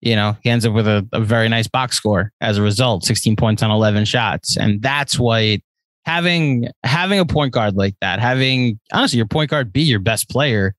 [0.02, 3.04] you know, he ends up with a, a, very nice box score as a result,
[3.04, 4.56] 16 points on 11 shots.
[4.56, 5.60] And that's what
[6.04, 10.28] having having a point guard like that, having honestly your point guard be your best
[10.28, 10.74] player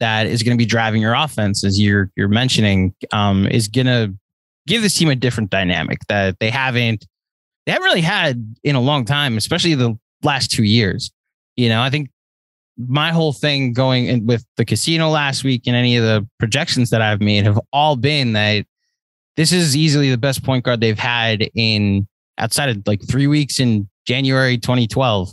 [0.00, 3.86] that is going to be driving your offense as you're you're mentioning um, is going
[3.86, 4.14] to
[4.66, 7.06] give this team a different dynamic that they haven't
[7.66, 11.12] they haven't really had in a long time, especially the last 2 years.
[11.56, 12.08] You know, I think
[12.88, 16.90] my whole thing going in with the casino last week and any of the projections
[16.90, 18.66] that I've made have all been that
[19.36, 22.06] this is easily the best point guard they've had in
[22.38, 25.32] outside of like three weeks in January 2012.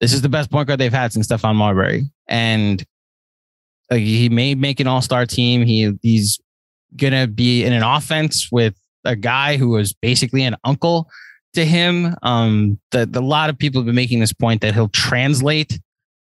[0.00, 2.04] This is the best point guard they've had since Stephon Marbury.
[2.28, 2.84] And
[3.90, 5.64] like, he may make an all star team.
[5.64, 6.40] He He's
[6.98, 8.74] to be in an offense with
[9.04, 11.08] a guy who was basically an uncle
[11.54, 12.14] to him.
[12.22, 15.78] Um, that a lot of people have been making this point that he'll translate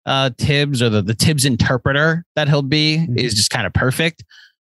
[0.07, 3.19] uh, Thibs or the, the Thibs interpreter that he'll be mm-hmm.
[3.19, 4.25] is just kind of perfect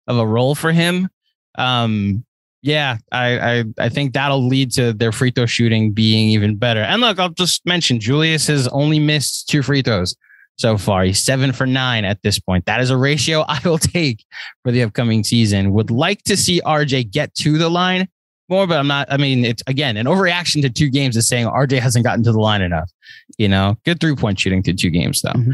[0.08, 1.10] of a role for him.
[1.58, 2.26] Um,
[2.64, 6.82] yeah, I, I I think that'll lead to their free throw shooting being even better.
[6.82, 10.16] And look, I'll just mention Julius has only missed two free throws
[10.58, 11.04] so far.
[11.04, 12.66] He's seven for nine at this point.
[12.66, 14.24] That is a ratio I will take
[14.64, 15.74] for the upcoming season.
[15.74, 18.08] Would like to see RJ get to the line
[18.52, 19.12] more, but I'm not.
[19.12, 22.32] I mean, it's again an overreaction to two games is saying RJ hasn't gotten to
[22.32, 22.92] the line enough.
[23.38, 25.32] You know, good three point shooting to two games though.
[25.32, 25.52] Mm-hmm.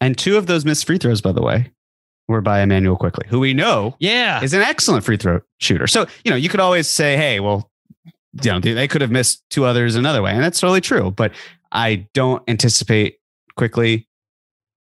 [0.00, 1.70] And two of those missed free throws, by the way,
[2.28, 4.42] were by Immanuel Quickley, who we know yeah.
[4.42, 5.86] is an excellent free throw shooter.
[5.86, 7.70] So, you know, you could always say, hey, well,
[8.42, 10.32] you know, they could have missed two others another way.
[10.32, 11.10] And that's totally true.
[11.10, 11.32] But
[11.72, 13.18] I don't anticipate
[13.56, 14.06] Quickley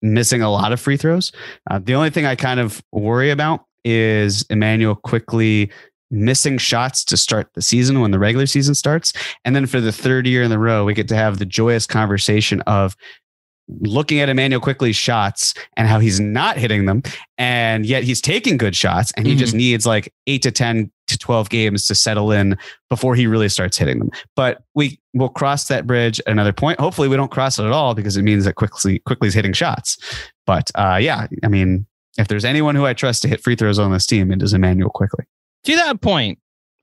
[0.01, 1.31] missing a lot of free throws.
[1.69, 5.71] Uh, the only thing I kind of worry about is Immanuel Quickley
[6.11, 9.13] missing shots to start the season when the regular season starts.
[9.45, 11.85] And then for the third year in a row, we get to have the joyous
[11.85, 12.95] conversation of
[13.81, 17.03] looking at Immanuel Quickley's shots and how he's not hitting them.
[17.37, 19.39] And yet he's taking good shots and he mm-hmm.
[19.39, 22.57] just needs like eight to 10 to 12 games to settle in
[22.89, 24.09] before he really starts hitting them.
[24.35, 26.79] But we will cross that bridge at another point.
[26.79, 29.53] Hopefully we don't cross it at all because it means that Quickley, Quickley is hitting
[29.53, 29.97] shots.
[30.45, 31.85] But uh, yeah, I mean,
[32.17, 34.53] if there's anyone who I trust to hit free throws on this team, it is
[34.53, 35.25] Immanuel Quickley.
[35.65, 36.39] To that point,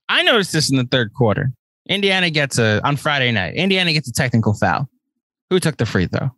[0.09, 1.53] I noticed this in the third quarter.
[1.89, 4.89] Indiana gets a, on Friday night, Indiana gets a technical foul.
[5.51, 6.31] Who took the free throw?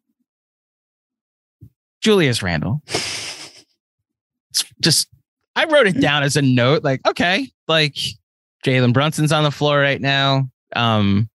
[2.03, 2.83] Julius Randle.
[2.87, 5.09] It's just
[5.57, 7.96] I wrote it down as a note, like, okay, like
[8.64, 10.48] Jalen Brunson's on the floor right now.
[10.77, 11.29] Um,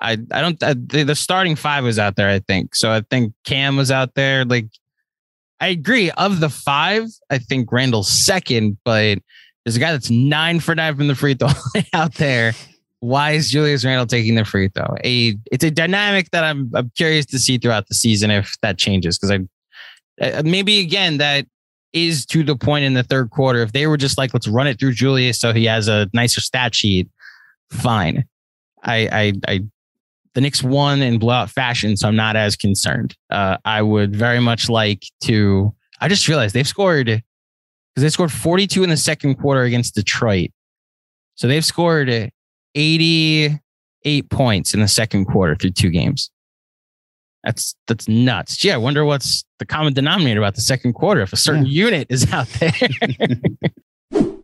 [0.00, 2.74] I I don't I, the, the starting five was out there, I think.
[2.74, 4.44] So I think Cam was out there.
[4.44, 4.68] Like,
[5.60, 6.10] I agree.
[6.12, 9.18] Of the five, I think Randle's second, but
[9.66, 11.48] there's a guy that's nine for nine from the free throw
[11.92, 12.52] out there.
[13.00, 14.94] Why is Julius Randle taking the free throw?
[15.04, 18.78] A it's a dynamic that I'm I'm curious to see throughout the season if that
[18.78, 21.46] changes because I uh, maybe again that
[21.92, 23.60] is to the point in the third quarter.
[23.60, 26.40] If they were just like, let's run it through Julius so he has a nicer
[26.40, 27.08] stat sheet,
[27.72, 28.24] fine.
[28.84, 29.60] I, I, I,
[30.34, 33.16] the Knicks won in blowout fashion, so I'm not as concerned.
[33.30, 35.74] Uh, I would very much like to.
[36.00, 37.22] I just realized they've scored
[37.96, 40.50] because they scored 42 in the second quarter against Detroit.
[41.34, 42.30] So they've scored
[42.74, 46.30] 88 points in the second quarter through two games.
[47.42, 48.58] That's that's nuts.
[48.58, 51.84] Gee, I wonder what's the common denominator about the second quarter if a certain yeah.
[51.84, 52.72] unit is out there.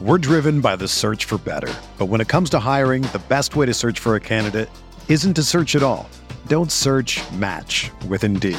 [0.00, 1.74] We're driven by the search for better.
[1.98, 4.68] But when it comes to hiring, the best way to search for a candidate
[5.08, 6.08] isn't to search at all.
[6.46, 8.58] Don't search, match with Indeed.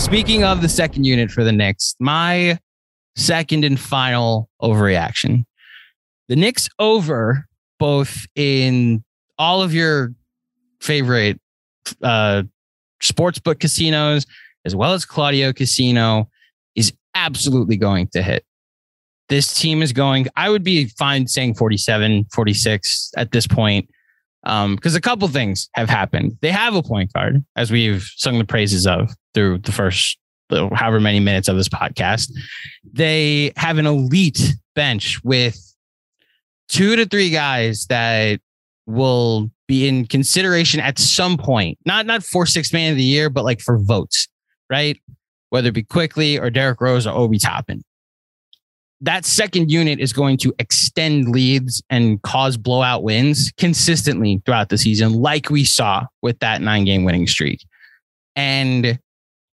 [0.00, 2.58] Speaking of the second unit for the Knicks, my
[3.16, 5.44] second and final overreaction.
[6.28, 7.46] The Knicks over
[7.78, 9.04] both in
[9.38, 10.14] all of your
[10.80, 11.38] favorite
[12.02, 12.44] uh,
[13.02, 14.26] sportsbook casinos
[14.64, 16.28] as well as Claudio Casino
[16.74, 18.44] is absolutely going to hit.
[19.28, 23.88] This team is going, I would be fine saying 47, 46 at this point.
[24.44, 26.38] Um, because a couple things have happened.
[26.40, 30.18] They have a point guard, as we've sung the praises of through the first
[30.72, 32.32] however many minutes of this podcast.
[32.92, 35.56] They have an elite bench with
[36.68, 38.40] two to three guys that
[38.86, 41.78] will be in consideration at some point.
[41.86, 44.26] Not not for six man of the year, but like for votes,
[44.68, 45.00] right?
[45.50, 47.84] Whether it be Quickley or Derrick Rose or Obi Toppin.
[49.00, 54.76] that second unit is going to extend leads and cause blowout wins consistently throughout the
[54.78, 57.64] season, like we saw with that nine game winning streak.
[58.36, 58.98] And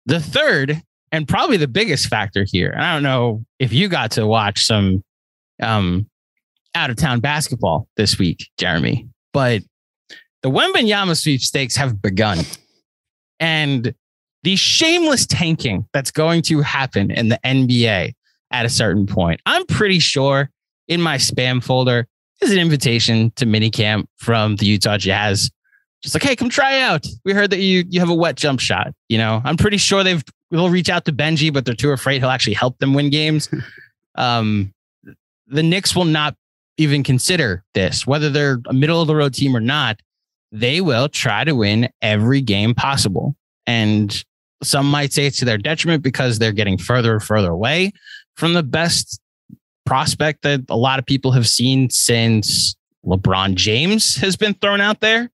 [0.06, 4.12] the third, and probably the biggest factor here, and I don't know if you got
[4.12, 5.04] to watch some
[5.62, 6.10] um,
[6.74, 9.62] out of town basketball this week, Jeremy, but
[10.44, 12.40] the Wembanyama sweepstakes have begun.
[13.40, 13.96] And
[14.44, 18.14] the shameless tanking that's going to happen in the NBA
[18.52, 19.42] at a certain point.
[19.48, 20.52] I'm pretty sure
[20.88, 22.08] in my spam folder
[22.42, 25.50] is an invitation to minicamp from the Utah Jazz.
[26.06, 27.08] Just like, hey, come try out.
[27.24, 28.94] We heard that you you have a wet jump shot.
[29.10, 32.22] You know, I'm pretty sure they've they'll reach out to Benji, but they're too afraid
[32.22, 33.50] he'll actually help them win games.
[34.16, 34.72] um,
[35.48, 36.36] the Knicks will not
[36.78, 40.00] even consider this, whether they're a middle of the road team or not.
[40.52, 43.36] They will try to win every game possible.
[43.66, 44.24] And
[44.62, 47.94] some might say it's to their detriment because they're getting further and further away
[48.36, 49.20] from the best
[49.88, 55.02] prospect that a lot of people have seen since LeBron James has been thrown out
[55.02, 55.32] there.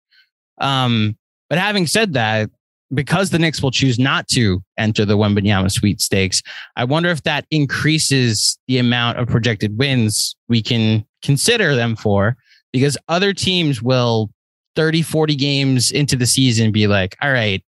[0.62, 1.18] Um,
[1.50, 2.50] but having said that,
[2.94, 6.42] because the Knicks will choose not to enter the Wembanyama sweepstakes,
[6.76, 12.38] I wonder if that increases the amount of projected wins we can consider them for,
[12.72, 14.30] because other teams will
[14.76, 17.64] 30, 40 games into the season be like, all right,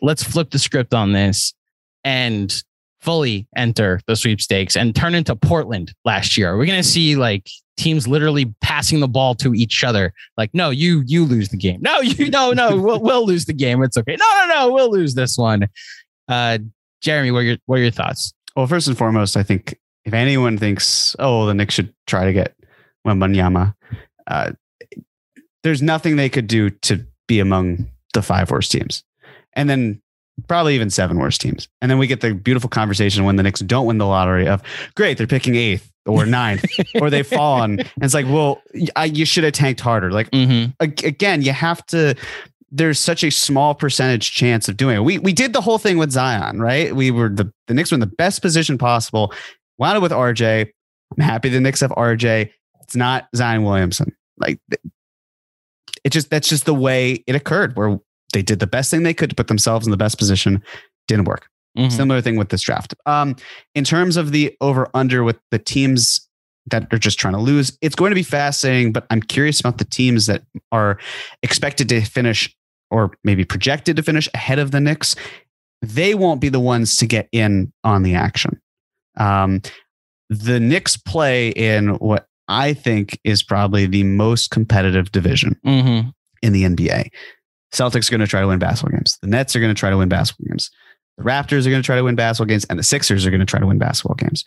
[0.00, 1.54] let's flip the script on this
[2.04, 2.62] and
[3.00, 6.56] fully enter the sweepstakes and turn into Portland last year.
[6.56, 7.48] We're going to see like
[7.80, 10.12] teams literally passing the ball to each other.
[10.36, 11.80] Like, no, you you lose the game.
[11.80, 13.82] No, you no no we'll, we'll lose the game.
[13.82, 14.16] It's okay.
[14.16, 15.66] No no no we'll lose this one.
[16.28, 16.58] Uh,
[17.00, 18.32] Jeremy, what are your what are your thoughts?
[18.54, 22.32] Well, first and foremost, I think if anyone thinks, oh, the Knicks should try to
[22.32, 22.54] get
[23.06, 23.74] Wembanyama,
[24.26, 24.52] uh,
[25.62, 29.04] there's nothing they could do to be among the five worst teams.
[29.54, 30.02] And then
[30.48, 31.68] probably even seven worst teams.
[31.80, 34.62] And then we get the beautiful conversation when the Knicks don't win the lottery of
[34.96, 36.64] great, they're picking eighth or ninth
[37.00, 37.80] or they fall on.
[37.80, 38.60] And it's like, well,
[38.96, 40.10] I, you should have tanked harder.
[40.10, 40.70] Like Mm-hmm.
[40.80, 42.14] ag- again, you have to.
[42.72, 45.00] There's such a small percentage chance of doing it.
[45.00, 46.94] We we did the whole thing with Zion, right?
[46.94, 49.32] We were the the Knicks were in the best position possible.
[49.78, 50.68] Wound up with RJ.
[51.18, 52.50] I'm happy the Knicks have RJ.
[52.82, 54.14] It's not Zion Williamson.
[54.38, 54.60] Like
[56.04, 57.76] it just that's just the way it occurred.
[57.76, 57.98] Where
[58.32, 60.62] they did the best thing they could to put themselves in the best position.
[61.08, 61.48] Didn't work.
[61.78, 61.92] Mhm.
[61.92, 62.94] Similar thing with this draft.
[63.06, 63.36] Um,
[63.74, 66.26] in terms of the over under with the teams
[66.66, 68.92] that are just trying to lose, it's going to be fascinating.
[68.92, 70.98] But I'm curious about the teams that are
[71.42, 72.54] expected to finish
[72.90, 75.14] or maybe projected to finish ahead of the Knicks.
[75.82, 78.60] They won't be the ones to get in on the action.
[79.16, 79.62] Um,
[80.28, 86.12] the Knicks play in what I think is probably the most competitive division Mhm.
[86.42, 87.10] in the NBA.
[87.72, 89.18] Celtics are going to try to win basketball games.
[89.22, 90.70] The Nets are going to try to win basketball games.
[91.18, 93.40] The Raptors are going to try to win basketball games, and the Sixers are going
[93.40, 94.44] to try to win basketball games.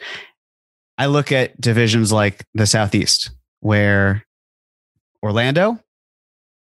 [0.98, 3.32] I look at divisions like the Southeast,
[3.62, 4.26] where
[5.24, 5.80] Orlando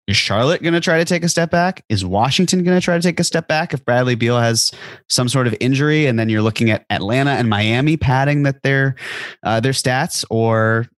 [0.09, 1.85] is Charlotte going to try to take a step back?
[1.89, 4.73] Is Washington going to try to take a step back if Bradley Beal has
[5.09, 6.07] some sort of injury?
[6.07, 8.97] And then you're looking at Atlanta and Miami padding that their
[9.43, 10.89] uh, their stats, or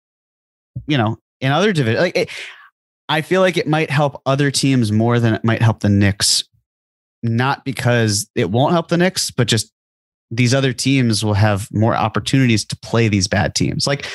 [0.86, 2.30] you know, in other divisions, like it,
[3.08, 6.44] I feel like it might help other teams more than it might help the Knicks.
[7.22, 9.72] Not because it won't help the Knicks, but just
[10.30, 13.86] these other teams will have more opportunities to play these bad teams.
[13.86, 14.06] Like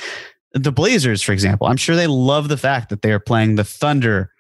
[0.54, 1.68] the Blazers, for example.
[1.68, 4.32] I'm sure they love the fact that they are playing the Thunder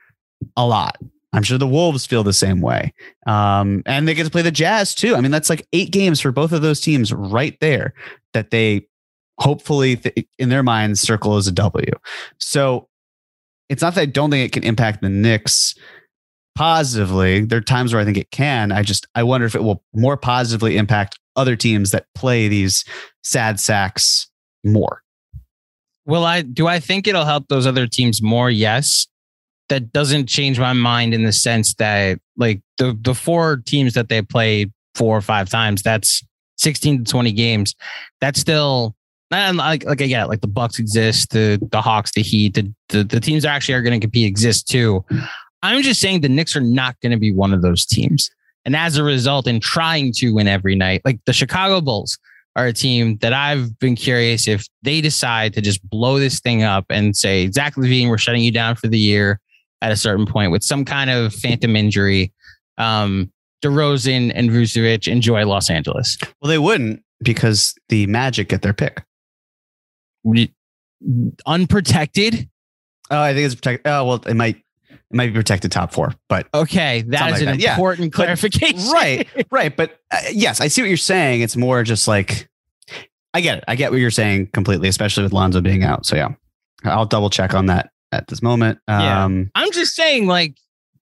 [0.58, 0.98] a lot.
[1.32, 2.94] I'm sure the Wolves feel the same way.
[3.28, 5.16] Um, and they get to play the Jazz too.
[5.16, 7.94] I mean, that's like eight games for both of those teams right there
[8.34, 8.88] that they
[9.38, 11.92] hopefully, th- in their minds, circle as a W.
[12.40, 12.89] So
[13.70, 15.76] it's not that I don't think it can impact the Knicks
[16.56, 17.46] positively.
[17.46, 18.72] There are times where I think it can.
[18.72, 22.84] I just I wonder if it will more positively impact other teams that play these
[23.24, 24.30] sad sacks
[24.64, 25.02] more.
[26.06, 28.50] Will I do I think it'll help those other teams more?
[28.50, 29.08] Yes.
[29.70, 34.10] That doesn't change my mind in the sense that like the the four teams that
[34.10, 36.24] they play four or five times, that's
[36.58, 37.76] 16 to 20 games.
[38.20, 38.96] That's still
[39.32, 42.74] and like like I get like the Bucks exist, the the Hawks, the Heat, the
[42.90, 45.04] the, the teams that actually are going to compete exist too.
[45.62, 48.30] I'm just saying the Knicks are not going to be one of those teams.
[48.66, 52.18] And as a result, in trying to win every night, like the Chicago Bulls,
[52.56, 56.64] are a team that I've been curious if they decide to just blow this thing
[56.64, 59.40] up and say, Zach LaVine, we're shutting you down for the year
[59.82, 62.34] at a certain point with some kind of phantom injury.
[62.78, 63.32] Um,
[63.64, 66.18] DeRozan and Vucevic enjoy Los Angeles.
[66.42, 69.04] Well, they wouldn't because the Magic get their pick.
[71.46, 72.50] Unprotected.
[73.12, 73.88] Oh, I think it's protected.
[73.90, 74.58] Oh, well, it might
[74.90, 77.60] it might be protected top four, but Okay, that is like an that.
[77.60, 77.72] Yeah.
[77.74, 78.92] important clarification.
[78.92, 79.76] right, right.
[79.76, 81.42] But uh, yes, I see what you're saying.
[81.42, 82.48] It's more just like
[83.34, 83.64] I get it.
[83.68, 86.06] I get what you're saying completely, especially with Lonzo being out.
[86.06, 86.30] So yeah,
[86.84, 88.80] I'll double check on that at this moment.
[88.88, 89.24] Yeah.
[89.24, 90.56] Um, I'm just saying, like,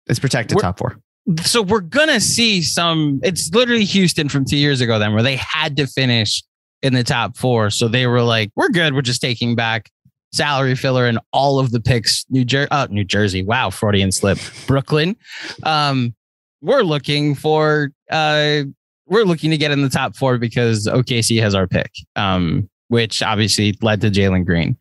[0.08, 0.98] it's protected top four.
[1.42, 3.20] so we're gonna see some.
[3.24, 6.44] It's literally Houston from two years ago, then where they had to finish
[6.82, 7.70] in the top four.
[7.70, 8.94] So they were like, "We're good.
[8.94, 9.90] We're just taking back
[10.32, 13.44] salary filler and all of the picks." New Jersey, oh, New Jersey.
[13.44, 14.38] Wow, Freudian slip.
[14.66, 15.16] Brooklyn.
[15.64, 16.16] Um,
[16.62, 17.92] we're looking for.
[18.10, 18.64] Uh,
[19.06, 21.92] we're looking to get in the top four because OKC has our pick.
[22.16, 24.78] Um, which obviously led to Jalen Green.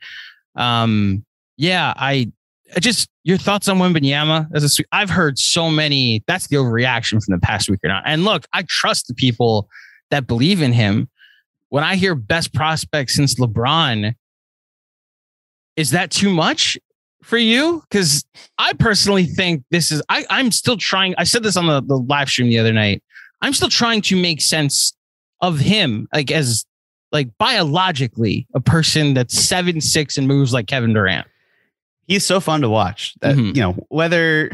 [0.54, 1.24] Um,
[1.56, 2.30] yeah, I
[2.74, 7.34] I just your thoughts on Wembanyama as I've heard so many that's the overreaction from
[7.34, 8.02] the past week or not.
[8.06, 9.68] And look, I trust the people
[10.10, 11.08] that believe in him.
[11.68, 14.14] When I hear best prospect since LeBron,
[15.76, 16.78] is that too much
[17.22, 17.82] for you?
[17.90, 18.24] Because
[18.58, 21.14] I personally think this is I, I'm still trying.
[21.18, 23.02] I said this on the, the live stream the other night.
[23.42, 24.94] I'm still trying to make sense
[25.40, 26.64] of him, like as
[27.12, 31.26] like biologically, a person that's seven six and moves like Kevin Durant.
[32.06, 33.14] He's so fun to watch.
[33.20, 33.54] That Mhm.
[33.56, 34.50] you know whether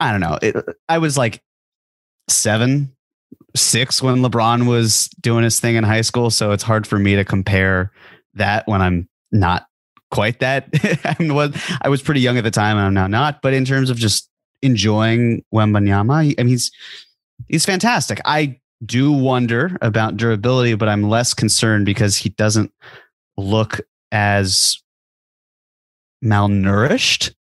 [0.00, 0.38] I don't know.
[0.42, 0.56] It,
[0.88, 1.40] I was like
[2.28, 2.94] seven,
[3.56, 7.16] six when LeBron was doing his thing in high school, so it's hard for me
[7.16, 7.92] to compare
[8.34, 9.66] that when I'm not
[10.10, 10.68] quite that.
[11.20, 13.42] I was I was pretty young at the time, and I'm now not.
[13.42, 14.28] But in terms of just
[14.62, 16.70] enjoying Wembanyama, I mean, he's
[17.48, 18.20] he's fantastic.
[18.24, 22.72] I do wonder about durability, but I'm less concerned because he doesn't
[23.36, 23.80] look
[24.12, 24.78] as
[26.24, 27.34] malnourished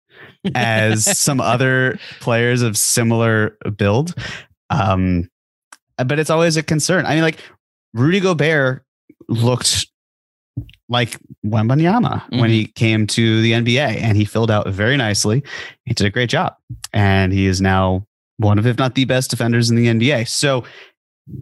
[0.54, 4.14] as some other players of similar build.
[4.70, 5.28] Um,
[6.04, 7.06] but it's always a concern.
[7.06, 7.38] I mean, like
[7.94, 8.84] Rudy Gobert
[9.28, 9.86] looked
[10.88, 15.42] like Wembanyama when he came to the NBA, and he filled out very nicely.
[15.84, 16.54] He did a great job,
[16.92, 18.06] and he is now
[18.38, 20.28] one of, if not the best defenders in the NBA.
[20.28, 20.64] So,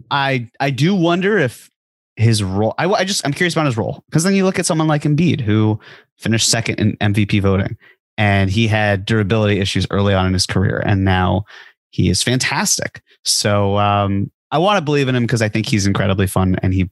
[0.09, 1.69] I I do wonder if
[2.15, 2.73] his role.
[2.77, 5.03] I, I just I'm curious about his role because then you look at someone like
[5.03, 5.79] Embiid who
[6.17, 7.77] finished second in MVP voting,
[8.17, 11.43] and he had durability issues early on in his career, and now
[11.91, 13.01] he is fantastic.
[13.23, 16.73] So um, I want to believe in him because I think he's incredibly fun, and
[16.73, 16.89] he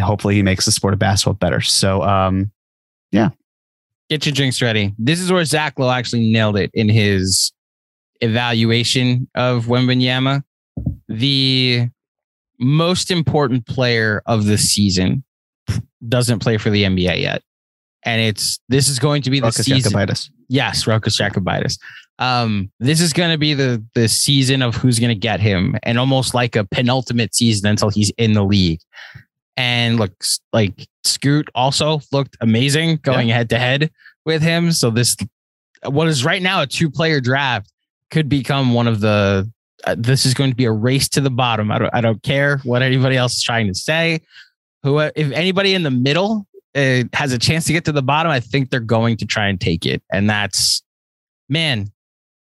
[0.00, 1.60] hopefully he makes the sport of basketball better.
[1.60, 2.50] So um,
[3.12, 3.28] yeah.
[4.10, 4.92] Get your drinks ready.
[4.98, 7.52] This is where Zach Lowe actually nailed it in his
[8.20, 10.42] evaluation of Wembanyama.
[11.08, 11.88] The
[12.58, 15.22] most important player of the season
[16.08, 17.42] doesn't play for the NBA yet.
[18.04, 19.92] And it's this is going to be the Marcus season.
[19.92, 20.30] Jokubaitis.
[20.54, 21.80] Yes, Rokas Jokubaitis.
[22.20, 25.76] Um, this is going to be the the season of who's going to get him,
[25.82, 28.78] and almost like a penultimate season until he's in the league.
[29.56, 33.90] And looks like Scoot also looked amazing going head to head
[34.24, 34.70] with him.
[34.70, 35.16] So this,
[35.86, 37.72] what is right now a two player draft,
[38.12, 39.50] could become one of the.
[39.82, 41.72] Uh, this is going to be a race to the bottom.
[41.72, 41.90] I don't.
[41.92, 44.20] I don't care what anybody else is trying to say.
[44.84, 48.30] Who, if anybody in the middle uh, has a chance to get to the bottom,
[48.30, 50.02] I think they're going to try and take it.
[50.12, 50.82] And that's,
[51.48, 51.92] man,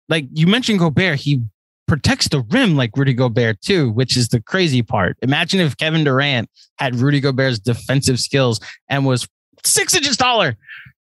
[0.08, 1.42] like you mentioned Gobert, he
[1.86, 5.16] protects the rim like Rudy Gobert too, which is the crazy part.
[5.22, 9.28] Imagine if Kevin Durant had Rudy Gobert's defensive skills and was
[9.64, 10.56] six inches taller.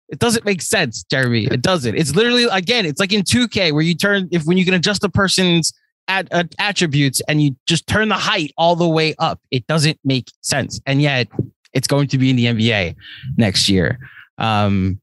[0.09, 1.45] It doesn't make sense, Jeremy.
[1.45, 1.95] It doesn't.
[1.95, 5.03] It's literally again, it's like in 2K where you turn if when you can adjust
[5.03, 5.73] a person's
[6.07, 9.41] at, uh, attributes and you just turn the height all the way up.
[9.51, 11.27] It doesn't make sense, and yet
[11.73, 12.95] it's going to be in the NBA
[13.37, 13.99] next year.
[14.37, 14.99] Um,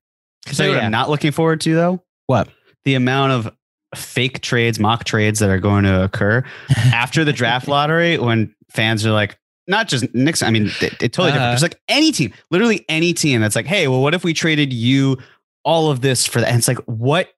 [0.47, 2.03] So yeah, I'm not looking forward to though.
[2.27, 2.49] What?
[2.85, 3.55] The amount of
[3.95, 6.43] fake trades, mock trades that are going to occur
[6.77, 10.43] after the draft lottery when fans are like, not just Knicks.
[10.43, 11.37] I mean, it, it totally different.
[11.37, 11.51] Uh-huh.
[11.53, 14.73] There's like any team, literally any team that's like, hey, well, what if we traded
[14.73, 15.17] you
[15.65, 16.49] all of this for that?
[16.49, 17.31] And it's like, what,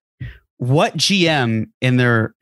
[0.59, 2.35] what GM in their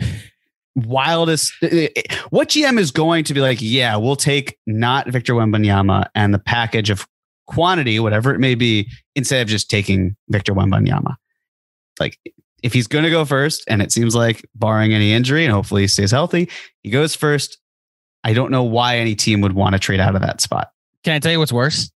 [0.76, 5.08] wildest, eh, eh, eh, what GM is going to be like, yeah, we'll take not
[5.08, 7.06] Victor Wembanyama and the package of
[7.46, 11.16] quantity, whatever it may be, instead of just taking Victor Wembanyama.
[12.00, 12.18] Like,
[12.62, 15.82] if he's going to go first, and it seems like, barring any injury, and hopefully
[15.82, 16.48] he stays healthy,
[16.82, 17.58] he goes first.
[18.24, 20.70] I don't know why any team would want to trade out of that spot.
[21.02, 21.90] can I tell you what's worse?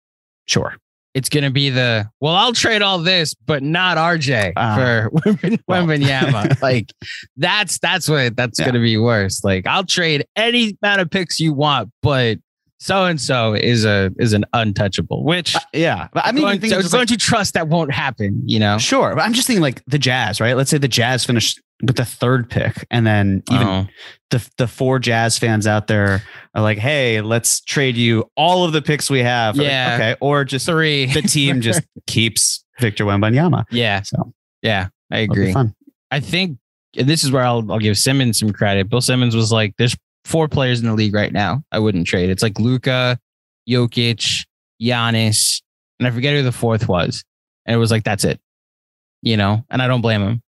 [0.47, 0.75] Sure.
[1.15, 2.35] It's going to be the well.
[2.35, 4.75] I'll trade all this, but not RJ Ah.
[4.75, 6.47] for Wemben- Well.
[6.61, 6.91] Like
[7.37, 8.65] that's that's what that's Yeah.
[8.65, 9.43] going to be worse.
[9.43, 12.37] Like I'll trade any amount of picks you want, but
[12.79, 15.23] so and so is a is an untouchable.
[15.23, 16.09] Which Uh, yeah.
[16.13, 18.43] But I mean, going, so it's going like- to trust that won't happen.
[18.45, 19.15] You know, sure.
[19.15, 20.55] But I'm just thinking like the Jazz, right?
[20.57, 23.87] Let's say the Jazz finish with the third pick, and then even Oh.
[24.31, 26.23] the the four Jazz fans out there
[26.53, 29.93] are like, "Hey, let's trade you all of the picks we have." Yeah.
[29.95, 30.15] Okay.
[30.21, 31.05] Or just three.
[31.07, 33.65] the team just keeps Victor Wembanyama.
[33.71, 35.51] yeah, So yeah, I agree.
[35.53, 35.73] fun.
[36.11, 36.57] I think
[36.93, 38.89] this is where I'll I'll give Simmons some credit.
[38.89, 41.61] Bill Simmons was like, "There's four players in the league right now.
[41.71, 42.29] I wouldn't trade.
[42.29, 43.19] It's like Luka,
[43.69, 44.45] Jokic,
[44.81, 45.61] Giannis,
[45.99, 47.23] and I forget who the fourth was.
[47.65, 48.39] And it was like, that's it,
[49.21, 50.41] you know, and I don't blame him.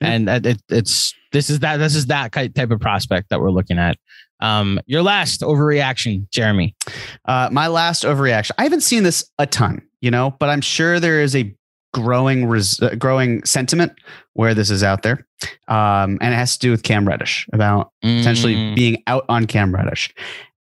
[0.00, 3.78] And it, it's, this is that, this is that type of prospect that we're looking
[3.78, 3.96] at.
[4.40, 6.76] Um, your last overreaction, Jeremy.
[7.24, 8.52] Uh, my last overreaction.
[8.58, 11.52] I haven't seen this a ton, you know, but I'm sure there is a
[11.92, 13.92] growing res- uh, growing sentiment
[14.34, 15.26] where this is out there,
[15.66, 19.46] um, and it has to do with Cam Reddish about potentially Mm, being out on
[19.46, 20.14] Cam Reddish.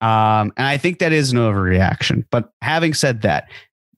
[0.03, 2.25] Um, and I think that is an overreaction.
[2.31, 3.49] But having said that,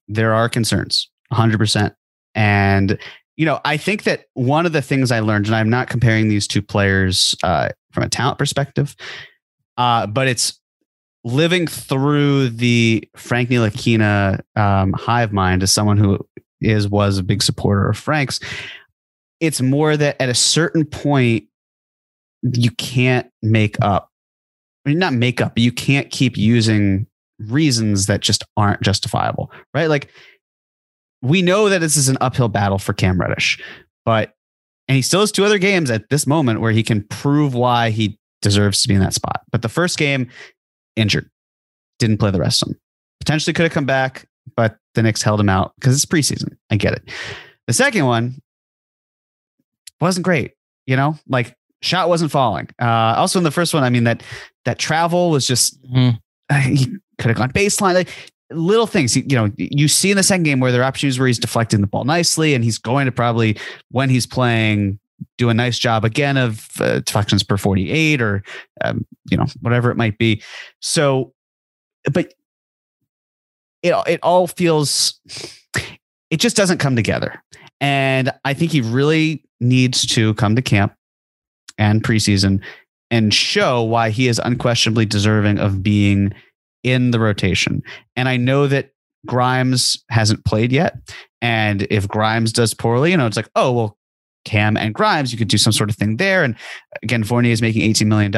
[0.07, 1.95] there are concerns, 100%.
[2.35, 2.99] And,
[3.37, 6.28] you know, I think that one of the things I learned, and I'm not comparing
[6.28, 8.95] these two players uh, from a talent perspective,
[9.76, 10.61] uh, but it's
[11.24, 16.18] living through the Frank Ntilikina um, hive mind as someone who
[16.61, 18.39] is was a big supporter of Frank's.
[19.41, 21.45] It's more that at a certain point,
[22.43, 24.11] you can't make up.
[24.85, 27.07] I mean, not make up, but you can't keep using
[27.39, 29.87] reasons that just aren't justifiable, right?
[29.87, 30.11] Like
[31.25, 33.61] we know that this is an uphill battle for Cam Reddish,
[34.05, 34.35] but
[34.87, 37.89] and he still has two other games at this moment where he can prove why
[37.91, 39.41] he deserves to be in that spot.
[39.51, 40.29] But the first game,
[40.95, 41.31] injured,
[41.99, 42.81] didn't play the rest of them.
[43.18, 46.57] Potentially could have come back, but the Knicks held him out because it's preseason.
[46.70, 47.11] I get it.
[47.66, 48.43] The second one
[50.01, 50.53] wasn't great.
[50.87, 52.68] You know, like shot wasn't falling.
[52.79, 54.22] Uh, also in the first one, I mean that
[54.66, 55.79] that travel was just
[56.51, 56.87] uh, he
[57.18, 57.95] could have gone baseline.
[57.95, 58.11] Like
[58.51, 61.26] little things, you, know, you see in the second game where there are opportunities where
[61.26, 63.57] he's deflecting the ball nicely, and he's going to probably
[63.90, 64.99] when he's playing
[65.38, 68.42] do a nice job again of uh, deflections per 48 or
[68.82, 70.42] um, you know whatever it might be.
[70.80, 71.32] So
[72.12, 72.34] but
[73.82, 75.20] it it all feels
[76.30, 77.42] it just doesn't come together.
[77.80, 80.95] And i think he really needs to come to camp
[81.76, 82.61] and preseason
[83.11, 86.32] and show why he is unquestionably deserving of being
[86.85, 87.82] in the rotation
[88.16, 88.91] and i know that
[89.26, 90.97] grimes hasn't played yet
[91.43, 93.99] and if grimes does poorly you know it's like oh well
[94.45, 96.45] Cam and Grimes, you could do some sort of thing there.
[96.45, 96.55] And
[97.03, 98.35] again, Fournier is making $18 million.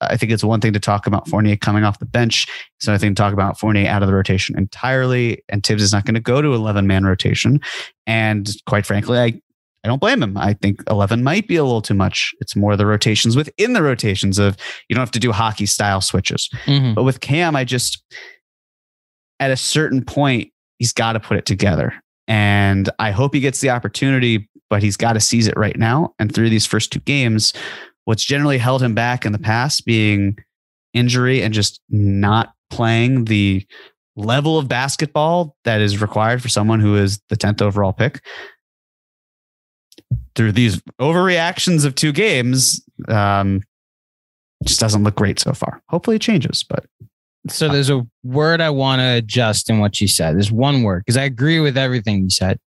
[0.00, 2.46] I think it's one thing to talk about Fournier coming off the bench.
[2.78, 5.42] It's another thing to talk about Fournier out of the rotation entirely.
[5.48, 7.60] And Thibs is not going to go to 11 man rotation.
[8.06, 9.40] And quite frankly, I,
[9.84, 10.36] I don't blame him.
[10.36, 12.32] I think 11 might be a little too much.
[12.40, 14.56] It's more the rotations within the rotations of
[14.88, 16.48] you don't have to do hockey style switches.
[16.66, 16.94] Mhm.
[16.94, 18.02] But with Cam, I just,
[19.40, 21.94] at a certain point, he's got to put it together.
[22.28, 26.14] And I hope he gets the opportunity, but he's got to seize it right now.
[26.18, 27.52] And through these first two games,
[28.04, 30.36] what's generally held him back in the past being
[30.94, 33.66] injury and just not playing the
[34.16, 38.22] level of basketball that is required for someone who is the 10th overall pick.
[40.34, 43.62] Through these overreactions of two games, um,
[44.64, 45.82] just doesn't look great so far.
[45.88, 46.86] Hopefully it changes, but
[47.48, 50.36] So there's a word I want to adjust in what you said.
[50.36, 52.58] There's one word because I agree with everything you said,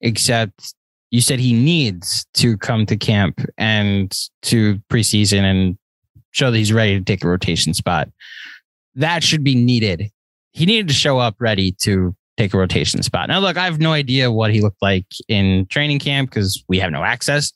[0.00, 0.74] except
[1.10, 5.78] you said he needs to come to camp and to preseason and
[6.32, 8.08] show that he's ready to take a rotation spot.
[8.96, 10.10] That should be needed.
[10.50, 13.28] He needed to show up ready to take a rotation spot.
[13.28, 16.78] Now, look, I have no idea what he looked like in training camp because we
[16.78, 17.52] have no access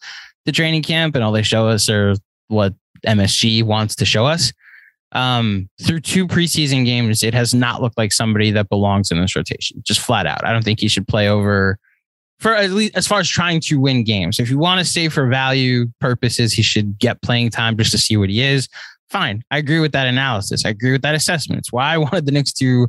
[0.47, 2.15] to training camp, and all they show us are
[2.49, 2.75] what
[3.07, 4.53] MSG wants to show us
[5.13, 9.35] um, through two preseason games, it has not looked like somebody that belongs in this
[9.35, 10.45] rotation, just flat out.
[10.45, 11.79] I don't think he should play over
[12.41, 14.39] for at least as far as trying to win games.
[14.39, 17.99] If you want to say for value purposes, he should get playing time just to
[17.99, 18.69] see what he is.
[19.11, 19.43] Fine.
[19.51, 20.65] I agree with that analysis.
[20.65, 21.59] I agree with that assessment.
[21.59, 22.87] It's why I wanted the Knicks to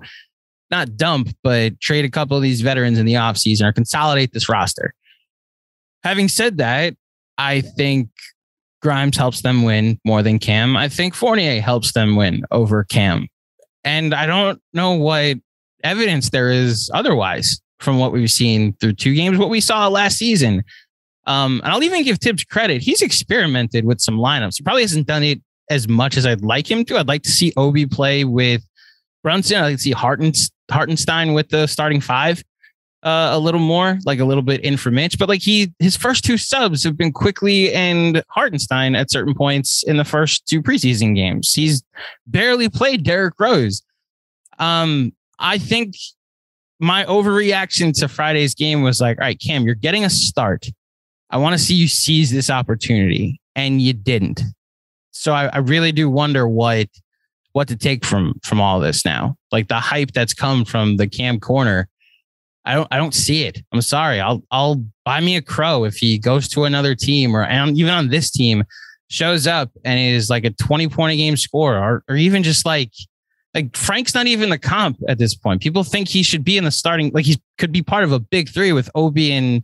[0.72, 4.50] not dump, but trade a couple of these veterans in the offseason or consolidate this
[4.50, 4.94] roster.
[6.04, 6.96] Having said that,
[7.38, 8.10] I think
[8.82, 10.78] Grimes helps them win more than Cam.
[10.78, 13.28] I think Fournier helps them win over Cam.
[13.84, 15.38] And I don't know what
[15.84, 20.18] evidence there is otherwise from what we've seen through two games, what we saw last
[20.18, 20.64] season.
[21.26, 22.82] Um, and I'll even give Thibs credit.
[22.82, 24.58] He's experimented with some lineups.
[24.58, 26.98] He probably hasn't done it as much as I'd like him to.
[26.98, 28.62] I'd like to see Obi play with
[29.24, 29.58] Brunson.
[29.58, 30.34] I'd like to see Harten,
[30.70, 32.44] Hartenstein with the starting five
[33.04, 35.18] uh, a little more, like a little bit in for Mitch.
[35.18, 39.84] But like he, his first two subs have been Quickley and Hartenstein at certain points
[39.84, 41.54] in the first two preseason games.
[41.54, 41.84] He's
[42.28, 43.84] barely played Derrick Rose.
[44.58, 45.96] Um, I think
[46.80, 50.68] my overreaction to Friday's game was like, all right, Cam, you're getting a start.
[51.30, 54.42] I want to see you seize this opportunity, and you didn't.
[55.12, 56.88] So I, I really do wonder what
[57.60, 59.36] what to take from from all this now.
[59.52, 61.90] Like the hype that's come from the Cam corner.
[62.64, 63.62] I don't I don't see it.
[63.74, 64.22] I'm sorry.
[64.22, 67.92] I'll I'll buy me a crow if he goes to another team or and even
[67.92, 68.64] on this team
[69.10, 72.66] shows up and is like a 20 point a game scorer or, or even just
[72.66, 72.94] like
[73.54, 75.62] like Frank's not even the comp at this point.
[75.62, 78.20] People think he should be in the starting, like he could be part of a
[78.20, 79.64] big three with Obi and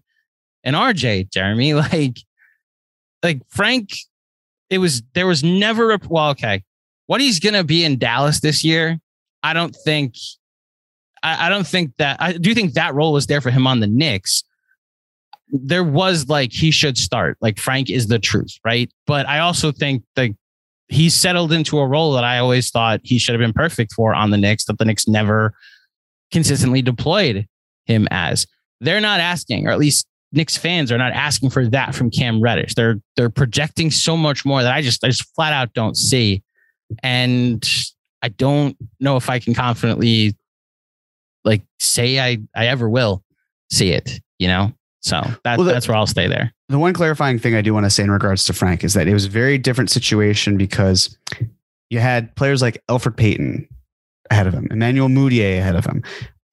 [0.65, 1.31] and RJ.
[1.31, 2.17] Jeremy, like,
[3.23, 3.91] like Frank,
[4.69, 6.61] it was there was never a well, okay.
[7.07, 8.99] What he's gonna be in Dallas this year,
[9.43, 10.15] I don't think.
[11.23, 13.79] I, I don't think that I do think that role was there for him on
[13.79, 14.43] the Knicks.
[15.49, 17.37] There was like he should start.
[17.41, 18.91] Like Frank is the truth, right?
[19.05, 20.35] But I also think like
[20.87, 24.13] he's settled into a role that I always thought he should have been perfect for
[24.13, 25.53] on the Knicks, that the Knicks never
[26.31, 27.47] consistently deployed
[27.85, 28.45] him as.
[28.81, 32.41] They're not asking, or at least Knicks fans are not asking for that from Cam
[32.41, 32.75] Reddish.
[32.75, 36.43] They're they're projecting so much more that I just I just flat out don't see.
[37.03, 37.67] And
[38.21, 40.35] I don't know if I can confidently
[41.43, 43.23] like say I I ever will
[43.69, 44.73] see it, you know?
[45.01, 46.51] So that, well, the, that's where I'll stay there.
[46.67, 49.07] The one clarifying thing I do want to say in regards to Frank is that
[49.07, 51.15] it was a very different situation because
[51.91, 53.67] you had players like Elfrid Payton
[54.31, 56.01] ahead of him, Emmanuel Mudiay ahead of him.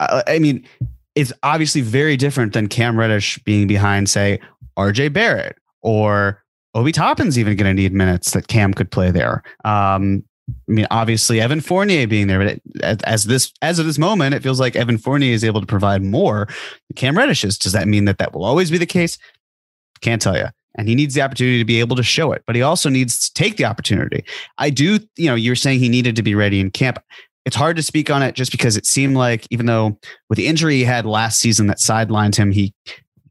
[0.00, 0.66] Uh, I mean,
[1.14, 4.38] it's obviously very different than Cam Reddish being behind, say,
[4.76, 6.41] RJ Barrett or
[6.74, 9.42] Obi Toppin's even going to need minutes that Cam could play there.
[9.64, 13.98] Um, I mean, obviously Evan Fournier being there, but it, as this as of this
[13.98, 16.48] moment, it feels like Evan Fournier is able to provide more.
[16.96, 17.58] Cam Reddish is.
[17.58, 19.18] Does that mean that that will always be the case?
[20.00, 20.46] Can't tell you.
[20.76, 23.18] And he needs the opportunity to be able to show it, but he also needs
[23.20, 24.24] to take the opportunity.
[24.58, 26.98] I do, you know, you're saying he needed to be ready in camp.
[27.44, 29.98] It's hard to speak on it just because it seemed like, even though
[30.30, 32.72] with the injury he had last season that sidelined him, he,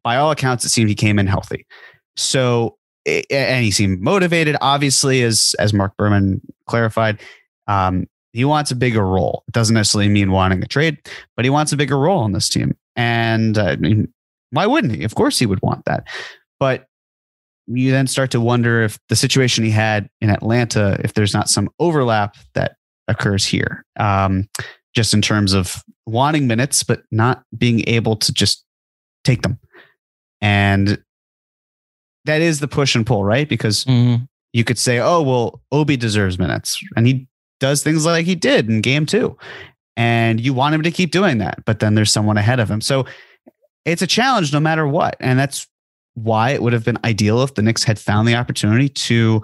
[0.04, 1.66] by all accounts, it seemed he came in healthy.
[2.16, 4.56] So and he seemed motivated.
[4.62, 7.20] Obviously, as as Marc Berman clarified,
[7.68, 9.44] um, he wants a bigger role.
[9.48, 10.98] It doesn't necessarily mean wanting a trade,
[11.36, 12.78] but he wants a bigger role on this team.
[12.96, 14.14] And uh, I mean,
[14.52, 15.04] why wouldn't he?
[15.04, 16.06] Of course, he would want that.
[16.60, 16.86] But
[17.68, 21.50] you then start to wonder if the situation he had in Atlanta, if there's not
[21.50, 22.76] some overlap that
[23.08, 24.48] occurs here, um,
[24.94, 28.66] just in terms of wanting minutes, but not being able to just
[29.24, 29.60] take them.
[30.42, 31.02] And
[32.26, 33.48] that is the push and pull, right?
[33.48, 34.24] Because mm-hmm.
[34.54, 36.82] you could say, oh, well, Obi deserves minutes.
[36.96, 37.28] And he
[37.60, 39.38] does things like he did in game two.
[39.98, 41.64] And you want him to keep doing that.
[41.66, 42.82] But then there's someone ahead of him.
[42.82, 43.06] So
[43.86, 45.16] it's a challenge no matter what.
[45.20, 45.68] And that's
[46.14, 49.42] why it would have been ideal if the Knicks had found the opportunity to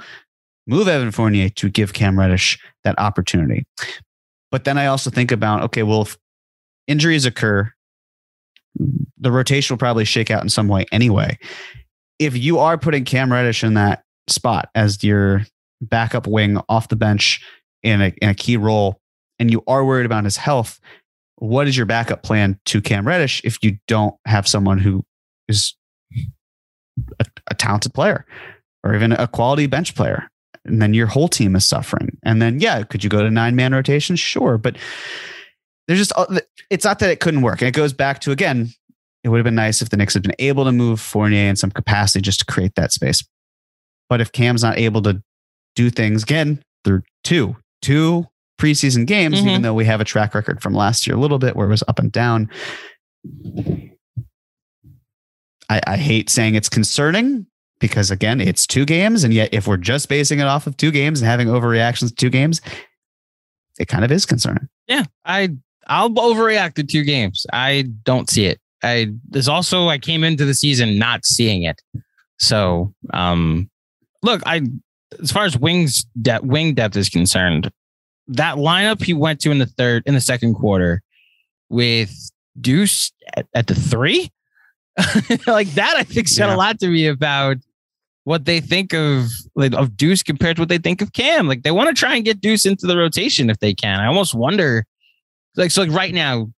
[0.68, 3.66] move Evan Fournier to give Cam Reddish that opportunity.
[4.52, 6.18] But then I also think about, okay, well, if
[6.88, 7.72] injuries occur,
[9.18, 11.38] the rotation will probably shake out in some way anyway
[12.20, 15.46] if you are putting Cam Reddish in that spot as your
[15.82, 17.42] backup wing off the bench
[17.84, 19.00] in a, in a key role,
[19.40, 20.80] and you are worried about his health,
[21.36, 25.04] what is your backup plan to Cam Reddish if you don't have someone who
[25.48, 25.76] is
[27.20, 28.26] a, a talented player
[28.84, 30.30] or even a quality bench player?
[30.66, 32.18] And then your whole team is suffering.
[32.24, 34.16] And then, yeah, could you go to nine man rotation?
[34.16, 34.58] Sure.
[34.58, 34.78] But
[35.88, 36.40] there's just, uh,
[36.70, 37.62] it's not that it couldn't work.
[37.62, 38.72] And it goes back to, again,
[39.28, 41.58] it would have been nice if the Knicks had been able to move Fournier in
[41.58, 43.28] some capacity just to create that space.
[44.08, 45.22] But if Cam's not able to
[45.76, 48.26] do things again, they're two, two
[48.58, 49.50] preseason games, mm-hmm.
[49.50, 51.70] even though we have a track record from last year a little bit where it
[51.70, 52.50] was up and down.
[55.70, 57.48] I, I hate saying it's concerning
[57.82, 59.26] because again, it's two games.
[59.26, 62.16] And yet if we're just basing it off of two games and having overreactions to
[62.16, 62.62] two games,
[63.78, 64.70] it kind of is concerning.
[64.88, 65.04] Yeah.
[65.26, 65.50] I
[65.88, 67.46] I'll overreact to two games.
[67.52, 68.62] I don't see it.
[68.84, 71.82] I there's also I came into the season not seeing it.
[72.38, 73.70] So um
[74.24, 74.62] look, I
[75.22, 77.72] as far as wings depth wing depth is concerned,
[78.28, 81.02] that lineup he went to in the third in the second quarter
[81.70, 82.12] with
[82.60, 84.32] Deuce at, at the three,
[85.48, 86.56] like that, I think said yeah.
[86.56, 87.58] a lot to me about
[88.24, 91.48] what they think of like, of Deuce compared to what they think of Cam.
[91.48, 94.00] Like they want to try and get Deuce into the rotation if they can.
[94.00, 94.86] I almost wonder,
[95.56, 96.52] like so, like right now,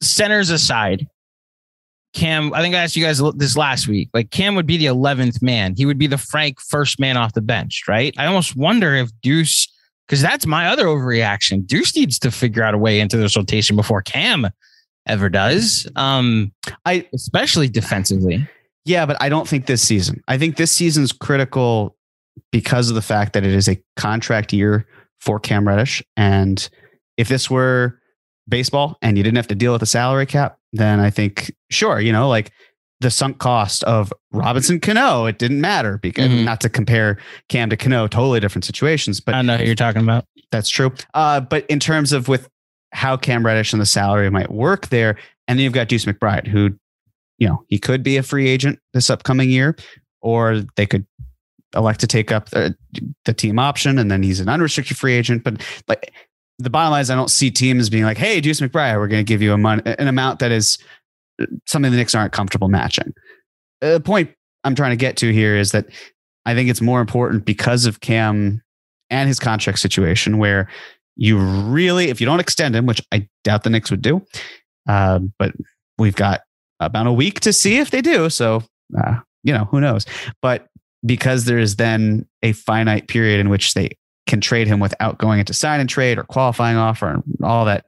[0.00, 1.06] centers aside,
[2.16, 4.08] Cam, I think I asked you guys this last week.
[4.14, 5.74] Like Cam would be the 11th man.
[5.76, 8.14] He would be the Frank first man off the bench, right?
[8.16, 9.68] I almost wonder if Deuce,
[10.08, 11.66] because that's my other overreaction.
[11.66, 14.48] Deuce needs to figure out a way into this rotation before Cam
[15.06, 15.86] ever does.
[15.94, 16.52] Um,
[16.86, 18.48] I especially defensively.
[18.86, 20.22] Yeah, but I don't think this season.
[20.26, 21.96] I think this season's critical
[22.50, 24.86] because of the fact that it is a contract year
[25.20, 26.02] for Cam Reddish.
[26.16, 26.66] And
[27.18, 28.00] if this were
[28.48, 32.00] baseball and you didn't have to deal with a salary cap, then I think sure,
[32.00, 32.52] you know, like
[33.00, 36.44] the sunk cost of Robinson Cano, it didn't matter because mm-hmm.
[36.44, 37.18] not to compare
[37.48, 39.20] Cam to Cano, totally different situations.
[39.20, 40.24] But I know who you're talking about.
[40.50, 40.92] That's true.
[41.12, 42.48] Uh, but in terms of with
[42.92, 46.46] how Cam Reddish and the salary might work there, and then you've got Deuce McBride,
[46.46, 46.70] who,
[47.38, 49.76] you know, he could be a free agent this upcoming year,
[50.22, 51.06] or they could
[51.74, 52.74] elect to take up the,
[53.26, 55.44] the team option and then he's an unrestricted free agent.
[55.44, 56.12] But like
[56.58, 59.24] the bottom line is, I don't see teams being like, "Hey, Deuce McBride, we're going
[59.24, 60.78] to give you a mon- an amount that is
[61.66, 63.12] something the Knicks aren't comfortable matching."
[63.80, 64.30] The point
[64.64, 65.86] I'm trying to get to here is that
[66.46, 68.62] I think it's more important because of Cam
[69.10, 70.68] and his contract situation, where
[71.16, 74.24] you really, if you don't extend him, which I doubt the Knicks would do,
[74.88, 75.52] uh, but
[75.98, 76.42] we've got
[76.80, 78.28] about a week to see if they do.
[78.30, 78.62] So,
[78.98, 80.04] uh, you know, who knows?
[80.42, 80.66] But
[81.04, 83.90] because there's then a finite period in which they
[84.26, 87.86] can trade him without going into sign and trade or qualifying offer and all that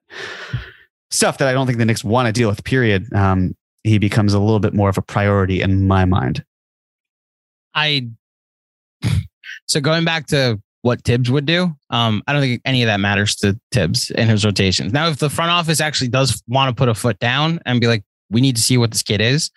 [1.11, 3.13] stuff that I don't think the Knicks want to deal with, period.
[3.13, 6.45] Um, he becomes a little bit more of a priority in my mind.
[7.75, 8.09] I
[9.67, 13.01] so going back to what Thibs would do, um, I don't think any of that
[13.01, 14.93] matters to Thibs in his rotations.
[14.93, 17.87] Now, if the front office actually does want to put a foot down and be
[17.87, 19.51] like, we need to see what this kid is,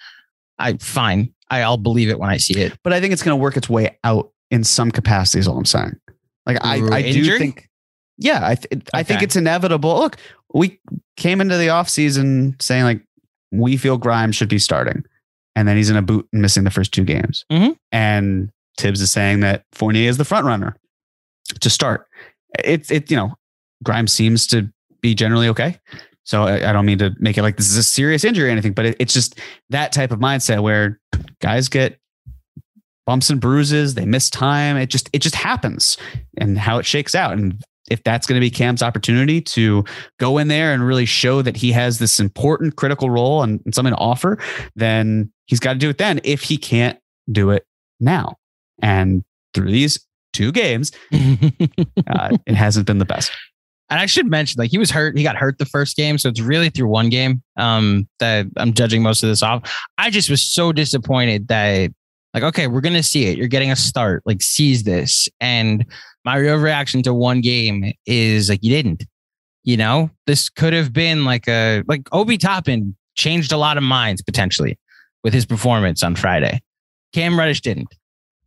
[0.59, 1.33] I fine.
[1.49, 2.77] I, I'll believe it when I see it.
[2.83, 5.39] But I think it's going to work its way out in some capacity.
[5.39, 5.99] Is all I'm saying.
[6.45, 7.69] Like I, I do think,
[8.17, 9.95] yeah, I, th- I think it's inevitable.
[9.99, 10.17] Look,
[10.53, 10.79] we
[11.17, 13.01] came into the offseason saying like
[13.51, 15.03] we feel Grimes should be starting,
[15.55, 17.45] and then he's in a boot and missing the first two games.
[17.51, 17.75] Mhm.
[17.91, 20.75] And Thibs is saying that Fournier is the front runner
[21.59, 22.07] to start.
[22.63, 23.35] It's it you know
[23.83, 24.71] Grimes seems to
[25.01, 25.77] be generally okay.
[26.23, 28.51] So I, I don't mean to make it like this is a serious injury or
[28.51, 29.39] anything, but it, it's just
[29.69, 30.99] that type of mindset where
[31.39, 31.99] guys get
[33.11, 34.77] bumps and bruises, they miss time.
[34.77, 35.97] It just it just happens,
[36.37, 37.33] and how it shakes out.
[37.33, 39.83] And if that's going to be Cam's opportunity to
[40.17, 43.75] go in there and really show that he has this important critical role and, and
[43.75, 44.37] something to offer,
[44.77, 46.21] then he's got to do it then.
[46.23, 46.97] If he can't
[47.29, 47.65] do it
[47.99, 48.37] now,
[48.81, 49.99] and through these
[50.31, 53.29] two games, uh, it hasn't been the best.
[53.89, 55.17] And I should mention, like he was hurt.
[55.17, 58.71] He got hurt the first game, so it's really through one game um, that I'm
[58.71, 59.69] judging most of this off.
[59.97, 61.91] I just was so disappointed that,
[62.33, 63.37] like, okay, we're gonna see it.
[63.37, 64.23] You're getting a start.
[64.25, 65.27] Like, seize this.
[65.39, 65.85] And
[66.25, 69.05] my real reaction to one game is like, you didn't.
[69.63, 73.83] You know, this could have been like a like Obi Toppin changed a lot of
[73.83, 74.77] minds potentially
[75.23, 76.61] with his performance on Friday.
[77.13, 77.87] Cam Reddish didn't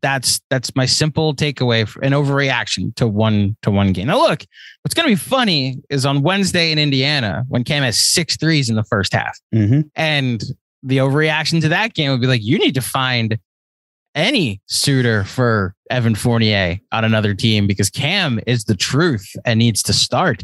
[0.02, 4.06] that's that's my simple takeaway for an overreaction to one to one game.
[4.08, 4.44] Now look,
[4.82, 8.68] what's going to be funny is on Wednesday in Indiana when Cam has six threes
[8.68, 9.80] in the first half, Mm-hmm.
[9.96, 10.44] and
[10.82, 13.38] the overreaction to that game would be like, you need to find
[14.14, 19.82] any suitor for Evan Fournier on another team because Cam is the truth and needs
[19.84, 20.42] to start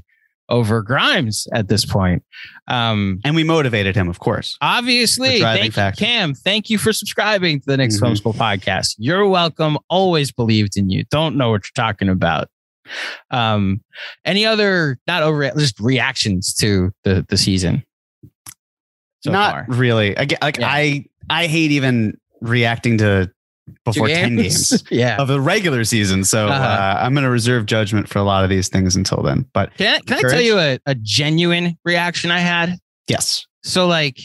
[0.49, 2.25] over Grimes at this point.
[2.67, 4.57] Um, And we motivated him, of course.
[4.61, 6.35] Obviously, thank you, Cam.
[6.35, 8.01] Thank you for subscribing to the Knicks Mhm.
[8.01, 8.97] Film School podcast.
[8.99, 9.79] You're welcome.
[9.89, 11.05] Always believed in you.
[11.11, 12.49] Don't know what you're talking about.
[13.31, 13.83] Um,
[14.25, 17.85] any other not over just reactions to the the season?
[19.21, 19.67] So Not far?
[19.69, 20.15] really.
[20.17, 20.69] Again, like Yeah.
[20.69, 23.31] I, I hate even reacting to
[23.85, 25.17] before ten games yeah.
[25.19, 26.25] of the regular season.
[26.25, 26.63] So Uh-huh.
[26.65, 29.47] uh, I'm going to reserve judgment for a lot of these things until then.
[29.53, 32.77] But Can I, can I tell you a, a genuine reaction I had?
[33.09, 34.19] yes, So like,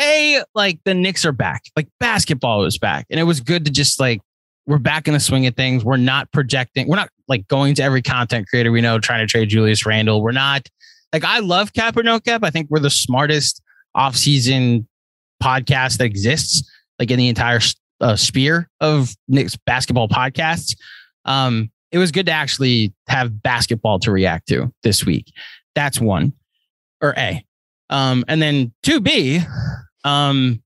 [0.00, 1.62] a like the Knicks are back.
[1.76, 4.20] Like basketball was back, and it was good to just like
[4.66, 5.84] we're back in the swing of things.
[5.84, 6.88] We're not projecting.
[6.88, 10.22] We're not like going to every content creator we know trying to trade Julius Randle.
[10.22, 10.68] We're not
[11.12, 12.44] like I love cap or no cap.
[12.44, 13.62] I think we're the smartest
[13.94, 14.86] off-season
[15.42, 17.60] podcast that exists, like in the entire
[18.00, 20.76] uh, sphere of Knicks basketball podcasts.
[21.24, 25.32] Um, it was good to actually have basketball to react to this week.
[25.74, 26.32] That's one
[27.00, 27.44] or A.
[27.90, 29.46] Um, and then 2B,
[30.04, 30.62] um,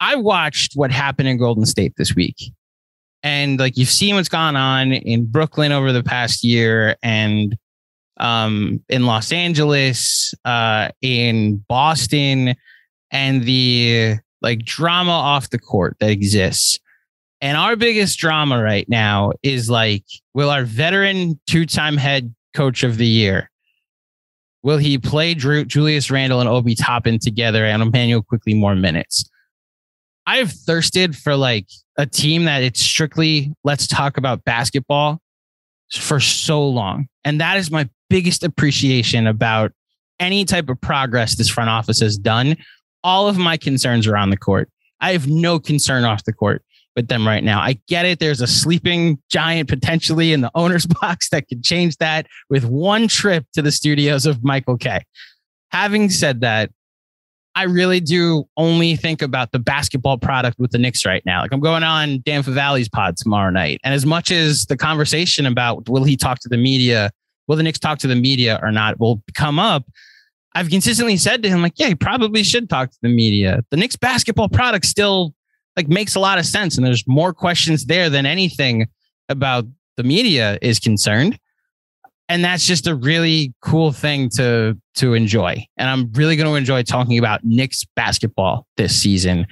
[0.00, 2.36] I watched what happened in Golden State this week.
[3.22, 7.56] And like you've seen what's gone on in Brooklyn over the past year and
[8.16, 12.56] um, in Los Angeles, uh, in Boston,
[13.12, 16.80] and the like drama off the court that exists.
[17.40, 20.04] And our biggest drama right now is like,
[20.34, 23.50] will our veteran two time head coach of the year,
[24.62, 29.28] will he play Drew, Julius Randle and Obi Toppin together and Immanuel Quickley more minutes?
[30.26, 31.66] I've thirsted for like
[31.98, 35.20] a team that it's strictly let's talk about basketball
[35.98, 37.08] for so long.
[37.24, 39.72] And that is my biggest appreciation about
[40.20, 42.56] any type of progress this front office has done.
[43.04, 44.70] All of my concerns are on the court.
[45.00, 46.62] I have no concern off the court
[46.94, 47.60] with them right now.
[47.60, 48.18] I get it.
[48.18, 53.08] There's a sleeping giant potentially in the owner's box that could change that with one
[53.08, 55.04] trip to the studios of Michael Kay.
[55.70, 56.70] Having said that,
[57.54, 61.42] I really do only think about the basketball product with the Knicks right now.
[61.42, 63.80] Like I'm going on Dan Favale's pod tomorrow night.
[63.84, 67.10] And as much as the conversation about will he talk to the media,
[67.48, 69.84] will the Knicks talk to the media or not will come up,
[70.54, 73.62] I've consistently said to him, like, yeah, he probably should talk to the media.
[73.70, 75.34] The Knicks basketball product still
[75.76, 76.76] like makes a lot of sense.
[76.76, 78.86] And there's more questions there than anything
[79.28, 79.64] about
[79.96, 81.38] the media is concerned.
[82.28, 85.66] And that's just a really cool thing to to enjoy.
[85.76, 89.46] And I'm really going to enjoy talking about Knicks basketball this season.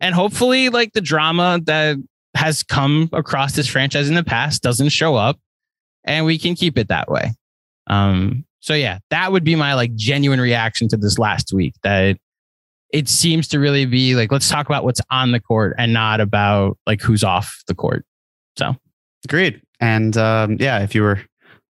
[0.00, 1.96] And hopefully like the drama that
[2.34, 5.38] has come across this franchise in the past doesn't show up
[6.04, 7.34] and we can keep it that way.
[7.86, 12.16] Um so yeah, that would be my like genuine reaction to this last week that
[12.92, 16.20] it seems to really be like let's talk about what's on the court and not
[16.20, 18.04] about like who's off the court.
[18.58, 18.76] So
[19.24, 19.62] agreed.
[19.80, 21.20] And um, yeah, if you were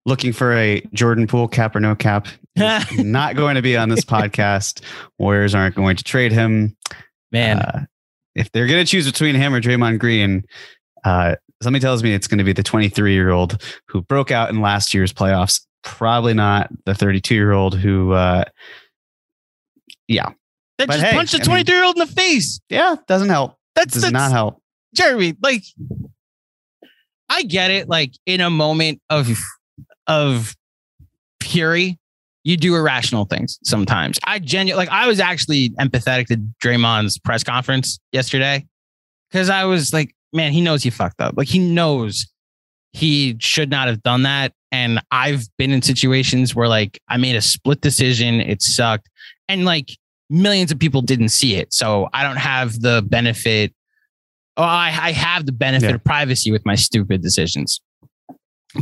[0.06, 2.28] looking for a Jordan Poole cap or no cap,
[2.98, 4.82] not going to be on this podcast.
[5.20, 6.76] Warriors aren't going to trade him.
[7.32, 7.86] Man, uh,
[8.36, 10.46] if they're going to choose between him or Draymond Green,
[11.04, 14.50] uh, somebody tells me it's going to be the 23 year old who broke out
[14.50, 15.67] in last year's playoffs.
[15.96, 18.44] Probably not the 32 year old who, uh,
[20.08, 20.32] yeah,
[20.78, 22.60] that but just hey, punched a 23 year old in the face.
[22.70, 23.58] Yeah, doesn't help.
[23.76, 24.62] That does that's, not help.
[24.96, 25.64] Jeremy, like,
[27.30, 27.90] I get it.
[27.90, 29.28] Like in a moment of
[30.08, 30.56] of
[31.42, 31.98] fury,
[32.44, 34.20] you do irrational things sometimes.
[34.24, 34.94] I genuinely like.
[34.94, 38.66] I was actually empathetic to Draymond's press conference yesterday
[39.30, 41.34] because I was like, man, he knows he fucked up.
[41.38, 42.28] Like he knows
[42.98, 44.54] he should not have done that.
[44.72, 48.42] And I've been in situations where like I made a split decision.
[48.42, 49.08] It sucked.
[49.48, 49.92] And like
[50.32, 51.72] millions of people didn't see it.
[51.74, 53.72] So I don't have the benefit.
[54.58, 55.96] Oh, I, I have the benefit yeah.
[55.96, 57.80] of privacy with my stupid decisions.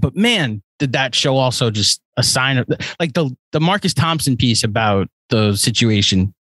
[0.02, 2.68] But man, did that show also just a sign of
[3.02, 6.34] like the the Marcus Thompson piece about the situation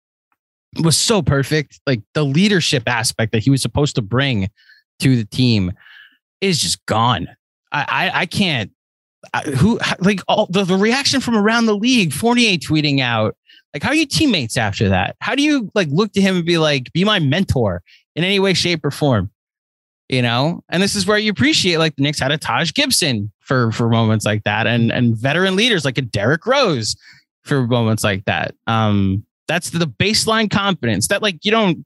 [0.82, 1.82] was so perfect.
[1.86, 4.48] Like the leadership aspect that he was supposed to bring
[5.00, 5.74] to the team
[6.40, 7.28] is just gone.
[7.84, 8.72] I I, can't.
[9.34, 12.14] I, who like all the, the reaction from around the league?
[12.14, 13.36] Fournier tweeting out
[13.76, 15.18] like, how are you teammates after that?
[15.20, 17.84] How do you like look to him and be like, be my mentor
[18.16, 19.30] in any way, shape, or form?
[20.08, 23.34] You know, and this is where you appreciate like the Knicks had a Taj Gibson
[23.42, 26.96] for for moments like that, and and veteran leaders like a Derrick Rose
[27.44, 28.56] for moments like that.
[28.66, 31.86] Um, that's the baseline confidence that like you don't.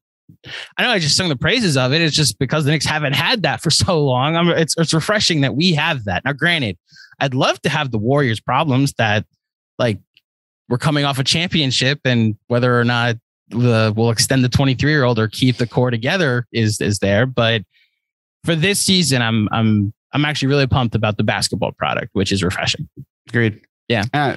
[0.78, 2.02] I know I just sung the praises of it.
[2.02, 4.36] It's just because the Knicks haven't had that for so long.
[4.36, 6.24] I'm, it's it's refreshing that we have that.
[6.26, 6.78] Now, granted,
[7.20, 9.26] I'd love to have the Warriors problems that
[9.78, 10.00] like
[10.68, 13.18] we're coming off a championship, and whether or not
[13.50, 17.26] the we'll extend the 23 year old or keep the core together is is there.
[17.26, 17.64] But
[18.46, 22.44] for this season, I'm I'm I'm actually really pumped about the basketball product, which is
[22.44, 22.88] refreshing.
[23.28, 23.62] Agreed.
[23.88, 24.06] Yeah.
[24.14, 24.36] Uh,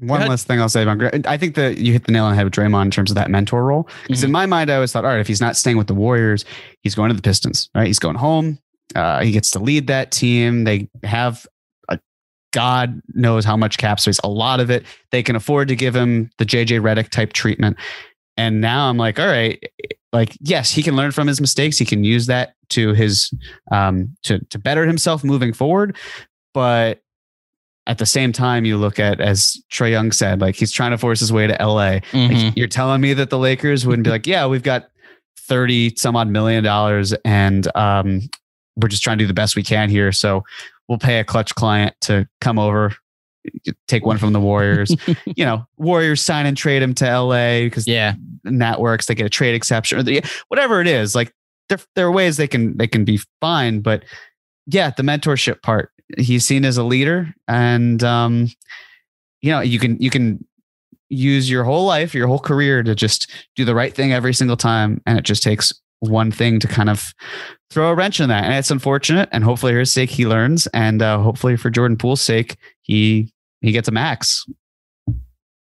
[0.00, 2.36] one last thing I'll say about I think that you hit the nail on the
[2.36, 3.88] head with Draymond in terms of that mentor role.
[4.02, 4.26] Because mm-hmm.
[4.26, 6.44] in my mind, I always thought, all right, if he's not staying with the Warriors,
[6.82, 7.70] he's going to the Pistons.
[7.74, 7.86] Right?
[7.86, 8.58] He's going home.
[8.94, 10.64] Uh, he gets to lead that team.
[10.64, 11.46] They have
[12.52, 14.84] God knows how much cap space, a lot of it.
[15.10, 17.76] They can afford to give him the JJ Redick type treatment.
[18.36, 19.62] And now I'm like, all right,
[20.12, 21.76] like, yes, he can learn from his mistakes.
[21.76, 23.32] He can use that to his,
[23.70, 25.96] um, to, to better himself moving forward.
[26.54, 27.00] But
[27.88, 30.98] at the same time, you look at, as Trae Young said, like he's trying to
[30.98, 32.00] force his way to LA.
[32.12, 32.34] Mm-hmm.
[32.34, 34.90] Like, you're telling me that the Lakers wouldn't be like, yeah, we've got
[35.38, 38.28] 30 some odd million dollars and um,
[38.76, 40.12] we're just trying to do the best we can here.
[40.12, 40.44] So
[40.86, 42.94] we'll pay a Klutch client to come over,
[43.86, 44.94] take one from the Warriors.
[45.24, 48.14] you know, Warriors sign and trade him to LA because yeah,
[48.44, 49.06] and that works.
[49.06, 51.14] They get a trade exception or the, whatever it is.
[51.14, 51.32] Like
[51.70, 54.04] there, there are ways they can they can be fine, but
[54.68, 55.90] yeah, the mentorship part.
[56.16, 58.48] He's seen as a leader, and um,
[59.40, 60.44] you know, you can you can
[61.08, 64.56] use your whole life, your whole career to just do the right thing every single
[64.56, 67.12] time, and it just takes one thing to kind of
[67.70, 68.44] throw a wrench in that.
[68.44, 69.28] And it's unfortunate.
[69.32, 70.66] And hopefully, for his sake, he learns.
[70.68, 74.44] And uh, hopefully, for Jordan Poole's sake, he he gets a max.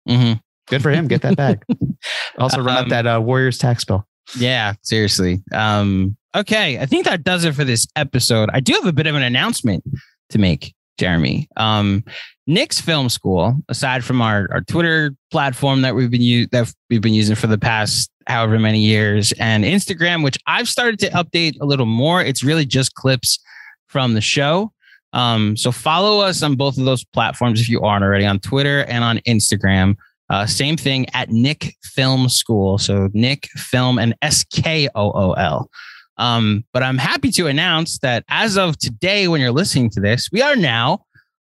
[0.08, 0.34] Mm-hmm.
[0.68, 1.08] Good for him.
[1.08, 1.66] Get that back.
[2.38, 4.08] also, run um, up that uh, Warriors tax bill.
[4.38, 5.44] Yeah, seriously.
[5.54, 8.50] Um, okay, I think that does it for this episode.
[8.54, 9.84] I do have a bit of an announcement
[10.30, 11.48] to make, Jeremy.
[11.58, 12.04] Um,
[12.46, 17.02] Knicks Film School, aside from our, our Twitter platform that we've been u- that we've
[17.02, 21.54] been using for the past however many years, and Instagram, which I've started to update
[21.62, 22.22] a little more.
[22.22, 23.40] It's really just clips
[23.88, 24.72] from the show.
[25.14, 28.84] Um, so follow us on both of those platforms if you aren't already on Twitter
[28.86, 29.96] and on Instagram.
[30.30, 32.78] Uh, same thing at Nick Film School.
[32.78, 35.70] So Nick Film and S K O O L.
[36.18, 40.30] Um, but I'm happy to announce that as of today, when you're listening to this,
[40.32, 41.06] we are now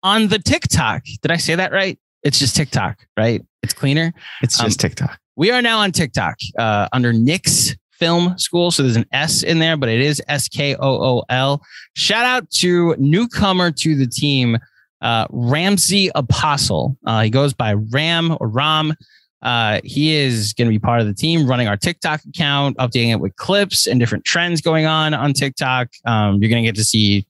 [0.03, 1.03] on the TikTok.
[1.22, 1.99] Did I say that right?
[2.24, 3.41] It's just TikTok, right?
[3.64, 4.14] It's cleaner.
[4.41, 5.20] It's just um, TikTok.
[5.36, 8.72] We are now on TikTok uh, under Nick's Film School.
[8.72, 11.62] So there's an S in there, but it is S K O O L.
[11.95, 14.57] Shout out to newcomer to the team,
[15.01, 16.97] uh, Ramsey Apostle.
[17.05, 18.95] Uh, he goes by Ram or Ram.
[19.42, 23.12] Uh, he is going to be part of the team running our TikTok account, updating
[23.12, 25.89] it with clips and different trends going on on TikTok.
[26.06, 27.26] Um, you're going to get to see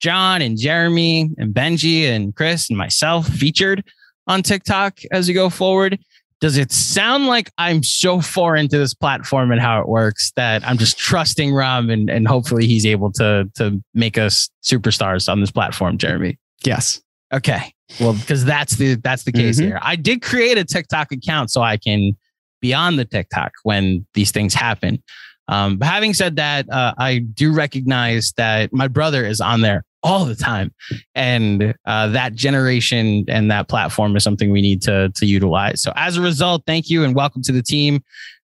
[0.00, 3.84] John and Jeremy and Benji and Chris and myself featured
[4.26, 5.98] on TikTok as we go forward.
[6.40, 10.66] Does it sound like I'm so far into this platform and how it works that
[10.66, 15.40] I'm just trusting Ram and, and hopefully he's able to to make us superstars on
[15.40, 16.38] this platform, Jeremy?
[16.64, 17.02] Yes.
[17.32, 17.72] Okay.
[18.00, 19.64] Well, because that's the that's the case Mhm.
[19.64, 19.78] here.
[19.82, 22.16] I did create a TikTok account so I can
[22.60, 25.02] be on the TikTok when these things happen.
[25.48, 29.84] Um, but having said that, uh, I do recognize that my brother is on there
[30.02, 30.72] all the time,
[31.14, 35.82] and uh, that generation and that platform is something we need to to utilize.
[35.82, 38.02] So as a result, thank you and welcome to the team,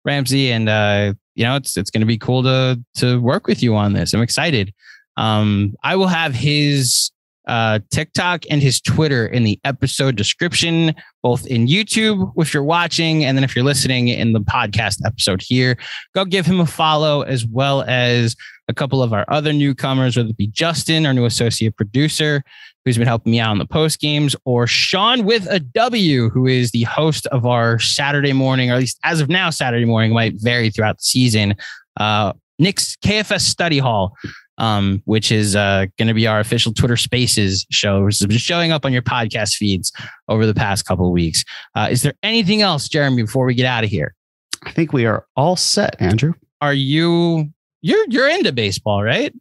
[0.05, 0.53] Ramsey.
[0.53, 3.75] And uh, you know, it's it's going to be cool to to work with you
[3.77, 4.13] on this.
[4.13, 4.73] I'm excited.
[5.17, 7.11] Um, I will have his
[7.51, 13.25] uh, TikTok and his Twitter in the episode description, both in YouTube if you're watching,
[13.25, 15.77] and then if you're listening in the podcast episode here.
[16.15, 18.37] Go give him a follow, as well as
[18.69, 22.41] a couple of our other newcomers, whether it be Justin, our new associate producer,
[22.85, 26.47] who's been helping me out on the post games, or Sean with a W, who
[26.47, 30.13] is the host of our Saturday morning, or at least as of now, Saturday morning
[30.13, 31.57] might vary throughout the season.
[31.99, 34.15] Uh, Nick's KFS Study Hall
[34.61, 38.39] um, which is uh, going to be our official Twitter Spaces show, which has been
[38.39, 39.91] showing up on your podcast feeds
[40.29, 41.45] over the past couple of weeks.
[41.75, 44.15] Uh, is there anything else, Jeremy, before we get out of here?
[44.63, 46.35] I think we are all set, Andrew.
[46.61, 47.49] Are you
[47.83, 49.35] you're you're into baseball, right?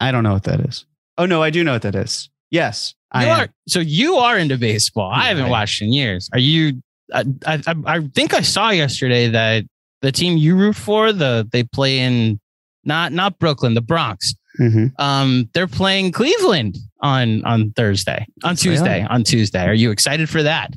[0.00, 0.86] I don't know what that is.
[1.18, 2.30] Oh no, I do know what that is.
[2.52, 3.40] Yes, I You am.
[3.40, 5.10] are so you are into baseball.
[5.10, 5.50] I haven't Right.
[5.50, 6.30] watched in years.
[6.32, 6.80] Are you?
[7.12, 9.64] I, I I- I think I saw yesterday that
[10.02, 12.38] the team you root for the they play in
[12.86, 14.34] not not Brooklyn, the Bronx.
[14.58, 14.92] Mhm.
[14.98, 19.66] Um, they're playing Cleveland on on Thursday, on Tuesday, on Tuesday.
[19.66, 20.72] Are you excited for that?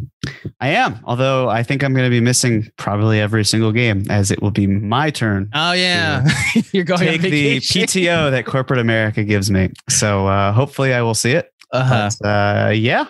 [0.59, 0.99] I am.
[1.05, 4.51] Although I think I'm going to be missing probably every single game, as it will
[4.51, 6.27] be my turn Oh yeah,
[6.73, 7.59] you're going to take the.
[7.61, 9.71] PTO that corporate America gives me.
[9.87, 11.49] So uh, hopefully I will see it.
[11.71, 12.09] Uh-huh.
[12.19, 13.05] But, uh, yeah,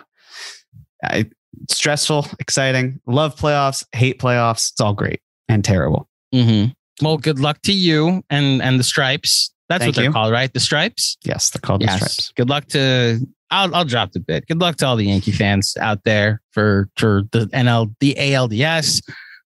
[1.02, 1.28] I,
[1.68, 3.00] stressful, exciting.
[3.06, 4.70] Love playoffs, hate playoffs.
[4.70, 6.08] It's all great and terrible.
[6.32, 6.74] Mhm.
[7.02, 9.52] Well, good luck to you and and the Stripes.
[9.68, 10.12] That's Thank what they're you.
[10.12, 10.52] called, right?
[10.52, 11.16] The Stripes.
[11.24, 12.32] Yes, they're called the stripes.
[12.32, 13.20] Good luck to.
[13.52, 14.46] I'll I'll drop the bit.
[14.46, 19.02] Good luck to all the Yankee fans out there for for the NL the ALDS.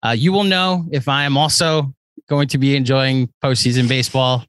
[0.04, 1.94] Uh, you will know if I am also
[2.28, 4.44] going to be enjoying postseason baseball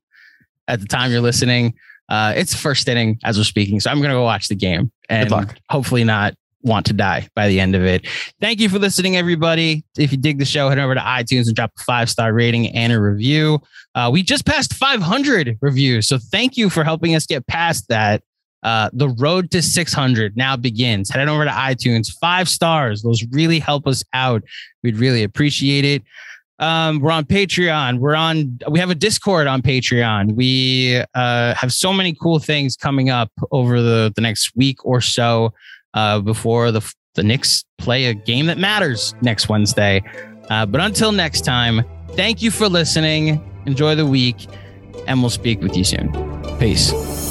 [0.67, 1.73] at the time you're listening.
[2.09, 4.91] Uh, it's first inning as we're speaking, so I'm going to go watch the game
[5.09, 5.57] and luck.
[5.69, 6.33] hopefully not
[6.63, 8.07] want to die by the end of it.
[8.39, 9.83] Thank you for listening, everybody.
[9.97, 12.69] If you dig the show, head over to iTunes and drop a five star rating
[12.75, 13.61] and a review.
[13.95, 18.23] Uh, we just passed 500 reviews, so thank you for helping us get past that.
[18.63, 21.09] Uh, the road to 600 now begins.
[21.09, 23.01] Head on over to iTunes, five stars.
[23.01, 24.43] Those really help us out.
[24.83, 26.03] We'd really appreciate it.
[26.59, 27.97] Um, we're on Patreon.
[27.97, 28.59] We're on.
[28.69, 30.35] We have a Discord on Patreon.
[30.35, 35.01] We uh, have so many cool things coming up over the the next week or
[35.01, 35.53] so
[35.93, 36.81] uh, before the
[37.15, 40.01] the Knicks play a game that matters next Wednesday.
[40.49, 43.43] Uh, but until next time, thank you for listening.
[43.65, 44.47] Enjoy the week,
[45.07, 46.09] and we'll speak with you soon.
[46.57, 47.30] Peace.